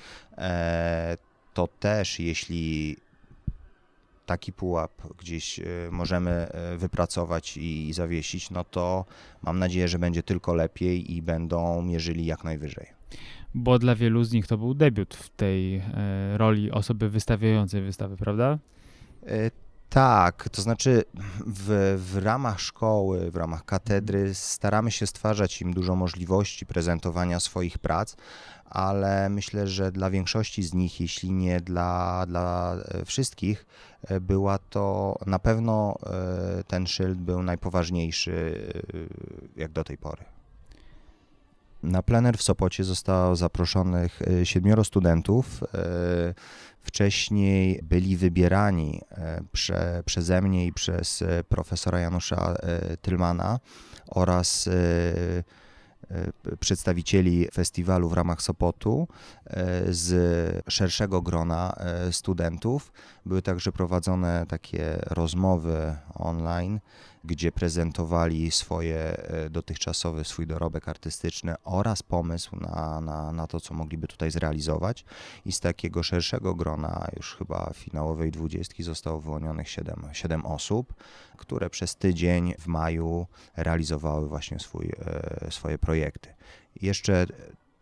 To 1.53 1.67
też, 1.67 2.19
jeśli 2.19 2.97
taki 4.25 4.53
pułap 4.53 4.91
gdzieś 5.17 5.59
e, 5.59 5.63
możemy 5.91 6.31
e, 6.31 6.77
wypracować 6.77 7.57
i 7.57 7.93
zawiesić, 7.93 8.49
no 8.49 8.63
to 8.63 9.05
mam 9.41 9.59
nadzieję, 9.59 9.87
że 9.87 9.99
będzie 9.99 10.23
tylko 10.23 10.53
lepiej 10.53 11.13
i 11.13 11.21
będą 11.21 11.81
mierzyli 11.81 12.25
jak 12.25 12.43
najwyżej. 12.43 12.87
Bo 13.55 13.79
dla 13.79 13.95
wielu 13.95 14.23
z 14.23 14.31
nich 14.31 14.47
to 14.47 14.57
był 14.57 14.73
debiut 14.73 15.15
w 15.15 15.29
tej 15.29 15.75
e, 15.75 15.83
roli 16.37 16.71
osoby 16.71 17.09
wystawiającej 17.09 17.81
wystawy, 17.81 18.17
prawda? 18.17 18.59
Tak, 19.93 20.49
to 20.49 20.61
znaczy 20.61 21.03
w, 21.47 21.95
w 21.97 22.17
ramach 22.17 22.59
szkoły, 22.59 23.31
w 23.31 23.35
ramach 23.35 23.65
katedry 23.65 24.33
staramy 24.33 24.91
się 24.91 25.07
stwarzać 25.07 25.61
im 25.61 25.73
dużo 25.73 25.95
możliwości 25.95 26.65
prezentowania 26.65 27.39
swoich 27.39 27.77
prac, 27.77 28.15
ale 28.65 29.29
myślę, 29.29 29.67
że 29.67 29.91
dla 29.91 30.09
większości 30.09 30.63
z 30.63 30.73
nich, 30.73 31.01
jeśli 31.01 31.31
nie 31.31 31.61
dla, 31.61 32.25
dla 32.25 32.75
e, 32.75 33.05
wszystkich, 33.05 33.65
e, 34.07 34.19
była 34.19 34.57
to 34.57 35.17
na 35.25 35.39
pewno 35.39 35.95
e, 36.05 36.63
ten 36.63 36.87
szyld 36.87 37.17
był 37.17 37.43
najpoważniejszy 37.43 38.67
jak 39.55 39.71
do 39.71 39.83
tej 39.83 39.97
pory. 39.97 40.32
Na 41.83 42.01
plener 42.01 42.37
w 42.37 42.41
Sopocie 42.41 42.83
zostało 42.83 43.35
zaproszonych 43.35 44.21
e, 44.21 44.45
siedmioro 44.45 44.83
studentów. 44.83 45.63
E, 45.73 46.33
Wcześniej 46.79 47.79
byli 47.83 48.17
wybierani 48.17 49.01
e, 49.11 49.41
prze, 49.51 50.03
przeze 50.05 50.41
mnie 50.41 50.65
i 50.65 50.73
przez 50.73 51.23
profesora 51.49 51.99
Janusza 51.99 52.55
Tylmana 53.01 53.59
oraz 54.07 54.69
przedstawicieli 56.59 57.47
festiwalu 57.53 58.09
w 58.09 58.13
ramach 58.13 58.41
Sopotu 58.41 59.07
z 59.89 60.63
szerszego 60.67 61.21
grona 61.21 61.75
studentów. 62.11 62.91
Były 63.25 63.41
także 63.41 63.71
prowadzone 63.71 64.45
takie 64.47 64.97
rozmowy 65.05 65.97
online, 66.13 66.79
gdzie 67.23 67.51
prezentowali 67.51 68.51
swoje 68.51 68.97
e, 68.97 69.49
dotychczasowy 69.49 70.23
swój 70.23 70.47
dorobek 70.47 70.87
artystyczny 70.87 71.55
oraz 71.63 72.03
pomysł 72.03 72.55
na, 72.55 73.01
na, 73.01 73.31
na 73.31 73.47
to, 73.47 73.59
co 73.59 73.73
mogliby 73.73 74.07
tutaj 74.07 74.31
zrealizować. 74.31 75.05
I 75.45 75.51
z 75.51 75.59
takiego 75.59 76.03
szerszego 76.03 76.55
grona, 76.55 77.07
już 77.15 77.35
chyba 77.35 77.71
finałowej 77.73 78.31
dwudziestki, 78.31 78.83
zostało 78.83 79.19
wyłonionych 79.19 79.69
siedem, 79.69 80.09
siedem 80.13 80.45
osób, 80.45 80.93
które 81.37 81.69
przez 81.69 81.95
tydzień 81.95 82.53
w 82.59 82.67
maju 82.67 83.27
realizowały 83.55 84.29
właśnie 84.29 84.59
swój, 84.59 84.91
e, 85.05 85.51
swoje 85.51 85.77
projekty. 85.77 86.29
Jeszcze 86.81 87.25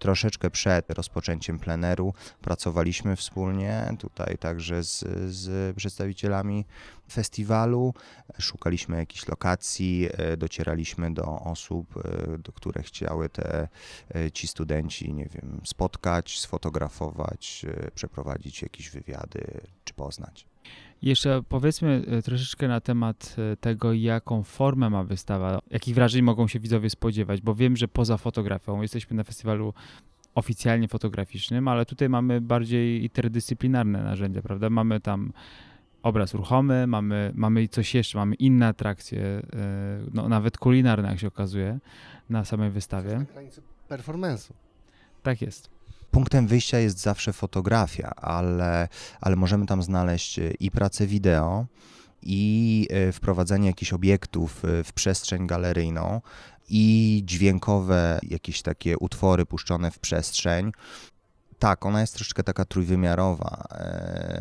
troszeczkę 0.01 0.49
przed 0.49 0.89
rozpoczęciem 0.89 1.59
pleneru 1.59 2.13
pracowaliśmy 2.41 3.15
wspólnie 3.15 3.95
tutaj 3.99 4.37
także 4.37 4.83
z, 4.83 4.99
z 5.33 5.75
przedstawicielami 5.75 6.65
festiwalu. 7.11 7.93
Szukaliśmy 8.39 8.97
jakichś 8.97 9.27
lokacji, 9.27 10.09
e, 10.11 10.37
docieraliśmy 10.37 11.13
do 11.13 11.39
osób, 11.39 11.97
e, 11.97 12.37
do 12.37 12.51
które 12.51 12.83
chciały 12.83 13.29
te 13.29 13.67
e, 14.15 14.31
ci 14.31 14.47
studenci, 14.47 15.13
nie 15.13 15.25
wiem, 15.25 15.61
spotkać, 15.65 16.39
sfotografować, 16.39 17.65
przeprowadzić 17.95 18.61
jakieś 18.61 18.89
wywiady 18.89 19.61
czy 19.83 19.93
poznać. 19.93 20.50
Jeszcze 21.01 21.43
powiedzmy 21.49 22.03
e, 22.07 22.21
troszeczkę 22.21 22.67
na 22.67 22.81
temat 22.81 23.35
e, 23.53 23.57
tego, 23.57 23.93
jaką 23.93 24.43
formę 24.43 24.89
ma 24.89 25.03
wystawa, 25.03 25.59
jakich 25.71 25.95
wrażeń 25.95 26.21
mogą 26.21 26.47
się 26.47 26.59
widzowie 26.59 26.89
spodziewać, 26.89 27.41
bo 27.41 27.55
wiem, 27.55 27.77
że 27.77 27.87
poza 27.87 28.17
fotografią 28.17 28.81
jesteśmy 28.81 29.15
na 29.15 29.23
festiwalu 29.23 29.73
oficjalnie 30.35 30.87
fotograficznym, 30.87 31.67
ale 31.67 31.85
tutaj 31.85 32.09
mamy 32.09 32.41
bardziej 32.41 33.03
interdyscyplinarne 33.03 34.03
narzędzia, 34.03 34.41
prawda? 34.41 34.69
Mamy 34.69 34.99
tam 34.99 35.33
obraz 36.03 36.33
ruchomy, 36.33 36.87
mamy, 36.87 37.31
mamy 37.35 37.67
coś 37.67 37.95
jeszcze, 37.95 38.17
mamy 38.17 38.35
inne 38.35 38.67
atrakcje, 38.67 39.21
e, 39.21 39.41
no, 40.13 40.29
nawet 40.29 40.57
kulinarne, 40.57 41.09
jak 41.09 41.19
się 41.19 41.27
okazuje, 41.27 41.79
na 42.29 42.45
samej 42.45 42.71
wystawie. 42.71 43.17
Na 43.17 43.25
granicy 43.25 43.61
performance'u. 43.89 44.51
Tak 45.23 45.41
jest. 45.41 45.69
Punktem 46.11 46.47
wyjścia 46.47 46.79
jest 46.79 46.99
zawsze 46.99 47.33
fotografia, 47.33 48.11
ale, 48.15 48.87
ale 49.21 49.35
możemy 49.35 49.65
tam 49.65 49.83
znaleźć 49.83 50.39
e, 50.39 50.51
i 50.51 50.71
pracę 50.71 51.07
wideo, 51.07 51.65
i 52.21 52.87
e, 52.91 53.11
wprowadzenie 53.11 53.67
jakichś 53.67 53.93
obiektów 53.93 54.65
e, 54.65 54.83
w 54.83 54.93
przestrzeń 54.93 55.47
galeryjną, 55.47 56.21
i 56.69 57.21
dźwiękowe 57.25 58.19
jakieś 58.23 58.61
takie 58.61 58.97
utwory 58.97 59.45
puszczone 59.45 59.91
w 59.91 59.99
przestrzeń. 59.99 60.71
Tak, 61.59 61.85
ona 61.85 62.01
jest 62.01 62.15
troszeczkę 62.15 62.43
taka 62.43 62.65
trójwymiarowa. 62.65 63.67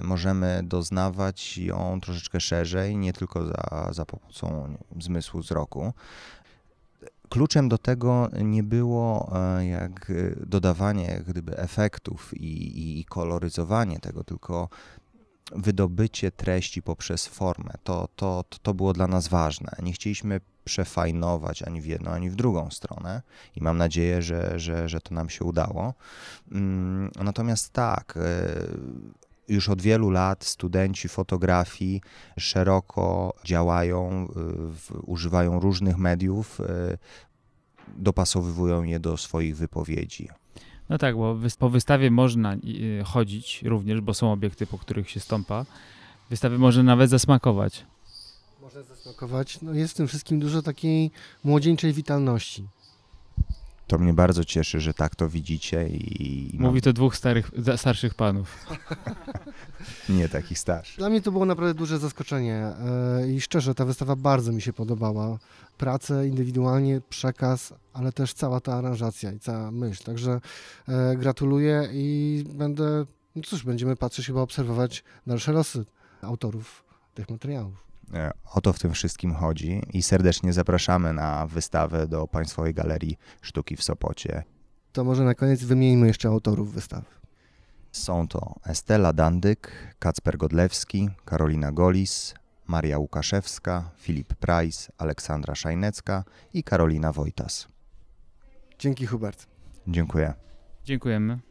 Możemy 0.02 0.60
doznawać 0.64 1.58
ją 1.58 2.00
troszeczkę 2.00 2.40
szerzej, 2.40 2.96
nie 2.96 3.12
tylko 3.12 3.46
za, 3.46 3.88
za 3.92 4.04
pomocą 4.06 4.76
zmysłu 5.00 5.40
wzroku. 5.40 5.92
Kluczem 7.30 7.68
do 7.68 7.78
tego 7.78 8.28
nie 8.42 8.62
było 8.62 9.32
e, 9.58 9.66
jak 9.66 10.10
e, 10.10 10.46
dodawanie 10.46 11.04
jak 11.04 11.24
gdyby 11.24 11.58
efektów 11.58 12.34
i, 12.34 13.00
i, 13.00 13.04
koloryzowanie 13.04 14.00
tego, 14.00 14.24
tylko 14.24 14.68
wydobycie 15.52 16.30
treści 16.30 16.82
poprzez 16.82 17.26
formę. 17.26 17.70
To, 17.84 18.08
to, 18.16 18.44
to, 18.48 18.58
to 18.62 18.74
było 18.74 18.92
dla 18.92 19.06
nas 19.06 19.28
ważne. 19.28 19.70
Nie 19.82 19.92
chcieliśmy 19.92 20.40
przefajnować 20.64 21.62
ani 21.62 21.80
w 21.80 21.86
jedną, 21.86 22.10
ani 22.10 22.30
w 22.30 22.34
drugą 22.34 22.70
stronę 22.70 23.22
i 23.56 23.62
mam 23.62 23.78
nadzieję, 23.78 24.22
że, 24.22 24.58
że, 24.58 24.88
że 24.88 25.00
to 25.00 25.14
nam 25.14 25.30
się 25.30 25.44
udało. 25.44 25.94
Mm, 26.52 27.10
Natomiast 27.24 27.72
tak, 27.72 28.14
e, 28.16 28.20
już 29.50 29.68
od 29.68 29.82
wielu 29.82 30.10
lat 30.10 30.44
studenci 30.44 31.08
fotografii 31.08 32.00
szeroko 32.38 33.34
działają, 33.44 34.28
w, 34.34 34.90
używają 35.02 35.60
różnych 35.60 35.98
mediów, 35.98 36.60
e, 36.60 36.98
dopasowywują 37.96 38.82
je 38.82 39.00
do 39.00 39.16
swoich 39.16 39.56
wypowiedzi. 39.56 40.28
No 40.88 40.98
tak, 40.98 41.16
bo 41.16 41.36
po 41.58 41.70
wystawie 41.70 42.10
można 42.10 42.54
y, 42.54 43.02
chodzić 43.04 43.62
również, 43.62 44.00
bo 44.00 44.14
są 44.14 44.32
obiekty, 44.32 44.66
po 44.66 44.78
których 44.78 45.10
się 45.10 45.20
stąpa. 45.20 45.66
Wystawy 46.30 46.58
można 46.58 46.82
nawet 46.82 47.10
zasmakować. 47.10 47.86
Można 48.62 48.82
zasmakować. 48.82 49.58
No 49.62 49.74
jest 49.74 49.94
w 49.94 49.96
tym 49.96 50.06
wszystkim 50.06 50.40
dużo 50.40 50.62
takiej 50.62 51.10
młodzieńczej 51.44 51.92
witalności. 51.92 52.68
To 53.90 53.98
mnie 53.98 54.12
bardzo 54.12 54.44
cieszy, 54.44 54.80
że 54.80 54.94
tak 54.94 55.16
to 55.16 55.28
widzicie 55.28 55.88
i, 55.88 56.54
i 56.54 56.58
mam 56.58 56.68
Mówi 56.68 56.82
to 56.82 56.92
dwóch 56.92 57.16
starych, 57.16 57.50
starszych 57.76 58.14
panów. 58.14 58.66
nie 60.08 60.28
takich 60.28 60.58
starszych. 60.58 60.98
Dla 60.98 61.08
mnie 61.08 61.20
to 61.22 61.32
było 61.32 61.44
naprawdę 61.44 61.74
duże 61.74 61.98
zaskoczenie 61.98 62.54
e, 62.54 63.30
i 63.30 63.40
szczerze 63.40 63.74
ta 63.74 63.84
wystawa 63.84 64.16
bardzo 64.16 64.52
mi 64.52 64.62
się 64.62 64.72
podobała. 64.72 65.38
Prace 65.78 66.28
indywidualnie, 66.28 67.00
przekaz, 67.08 67.74
ale 67.92 68.12
też 68.12 68.34
cała 68.34 68.60
ta 68.60 68.74
aranżacja 68.74 69.32
i 69.32 69.38
cała 69.38 69.70
myśl. 69.70 70.04
Także 70.04 70.40
e, 70.88 71.16
gratuluję 71.16 71.88
i 71.92 72.44
będę, 72.54 73.04
no 73.36 73.42
cóż, 73.42 73.64
będziemy 73.64 73.96
patrzeć, 73.96 74.26
chyba 74.26 74.40
obserwować 74.40 75.04
dalsze 75.26 75.52
losy 75.52 75.84
autorów 76.22 76.84
tych 77.14 77.30
materiałów. 77.30 77.89
E, 78.14 78.30
O 78.54 78.60
to 78.60 78.72
w 78.72 78.78
tym 78.78 78.92
wszystkim 78.92 79.34
chodzi 79.34 79.82
i 79.92 80.02
serdecznie 80.02 80.52
zapraszamy 80.52 81.12
na 81.12 81.46
wystawę 81.46 82.08
do 82.08 82.28
Państwowej 82.28 82.74
Galerii 82.74 83.18
Sztuki 83.42 83.76
w 83.76 83.82
Sopocie. 83.82 84.42
To 84.92 85.04
może 85.04 85.24
na 85.24 85.34
koniec 85.34 85.64
wymieńmy 85.64 86.06
jeszcze 86.06 86.28
autorów 86.28 86.72
wystawy. 86.72 87.06
Są 87.92 88.28
to 88.28 88.54
Estela 88.66 89.12
Dandyk, 89.12 89.94
Kacper 89.98 90.36
Godlewski, 90.38 91.10
Karolina 91.24 91.72
Golis, 91.72 92.34
Maria 92.66 92.98
Łukaszewska, 92.98 93.90
Filip 93.96 94.34
Price, 94.34 94.92
Aleksandra 94.98 95.54
Szajnecka 95.54 96.24
i 96.54 96.64
Karolina 96.64 97.12
Wojtas. 97.12 97.68
Dzięki 98.78 99.06
Hubert. 99.06 99.46
Dziękuję. 99.86 100.34
Dziękujemy. 100.84 101.49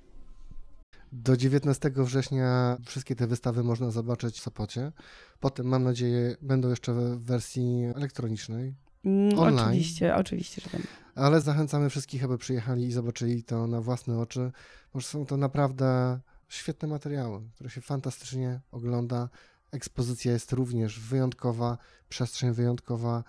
Do 1.12 1.38
19 1.38 1.92
września 1.96 2.78
wszystkie 2.86 3.16
te 3.16 3.28
wystawy 3.28 3.64
można 3.64 3.92
zobaczyć 3.92 4.38
w 4.38 4.42
Sopocie. 4.42 4.92
Potem, 5.40 5.66
mam 5.66 5.84
nadzieję, 5.84 6.36
będą 6.42 6.70
jeszcze 6.70 6.94
w 6.94 7.20
wersji 7.24 7.84
elektronicznej, 7.96 8.76
Mm, 9.06 9.40
Online? 9.40 9.66
Oczywiście, 9.68 10.16
oczywiście, 10.16 10.62
że 10.62 10.70
będę. 10.70 10.88
ale 11.16 11.42
zachęcamy 11.42 11.90
wszystkich, 11.90 12.24
aby 12.24 12.38
przyjechali 12.38 12.84
i 12.88 12.92
zobaczyli 12.92 13.44
to 13.44 13.68
na 13.68 13.82
własne 13.82 14.20
oczy, 14.20 14.52
bo 14.94 15.02
są 15.02 15.26
to 15.26 15.38
naprawdę 15.38 16.20
świetne 16.50 16.88
materiały, 16.88 17.42
które 17.56 17.70
się 17.70 17.82
fantastycznie 17.82 18.60
ogląda. 18.72 19.30
Ekspozycja 19.72 20.32
jest 20.34 20.52
również 20.52 21.00
wyjątkowa, 21.00 21.78
przestrzeń 22.10 22.52
wyjątkowa. 22.54 23.24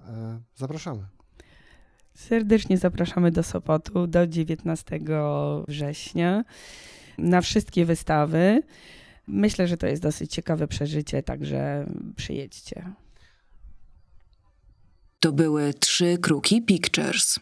E, 0.00 0.40
Zapraszamy. 0.56 1.06
Serdecznie 2.14 2.78
zapraszamy 2.78 3.30
do 3.30 3.42
Sopotu 3.42 4.06
do 4.06 4.26
19 4.26 5.00
września 5.68 6.44
na 7.18 7.40
wszystkie 7.40 7.84
wystawy. 7.84 8.62
Myślę, 9.26 9.68
że 9.68 9.76
to 9.76 9.86
jest 9.86 10.02
dosyć 10.02 10.32
ciekawe 10.32 10.68
przeżycie, 10.68 11.22
także 11.22 11.86
przyjedźcie. 12.16 12.92
To 15.20 15.32
były 15.32 15.74
trzy 15.74 16.18
kruki 16.18 16.62
Pictures. 16.62 17.38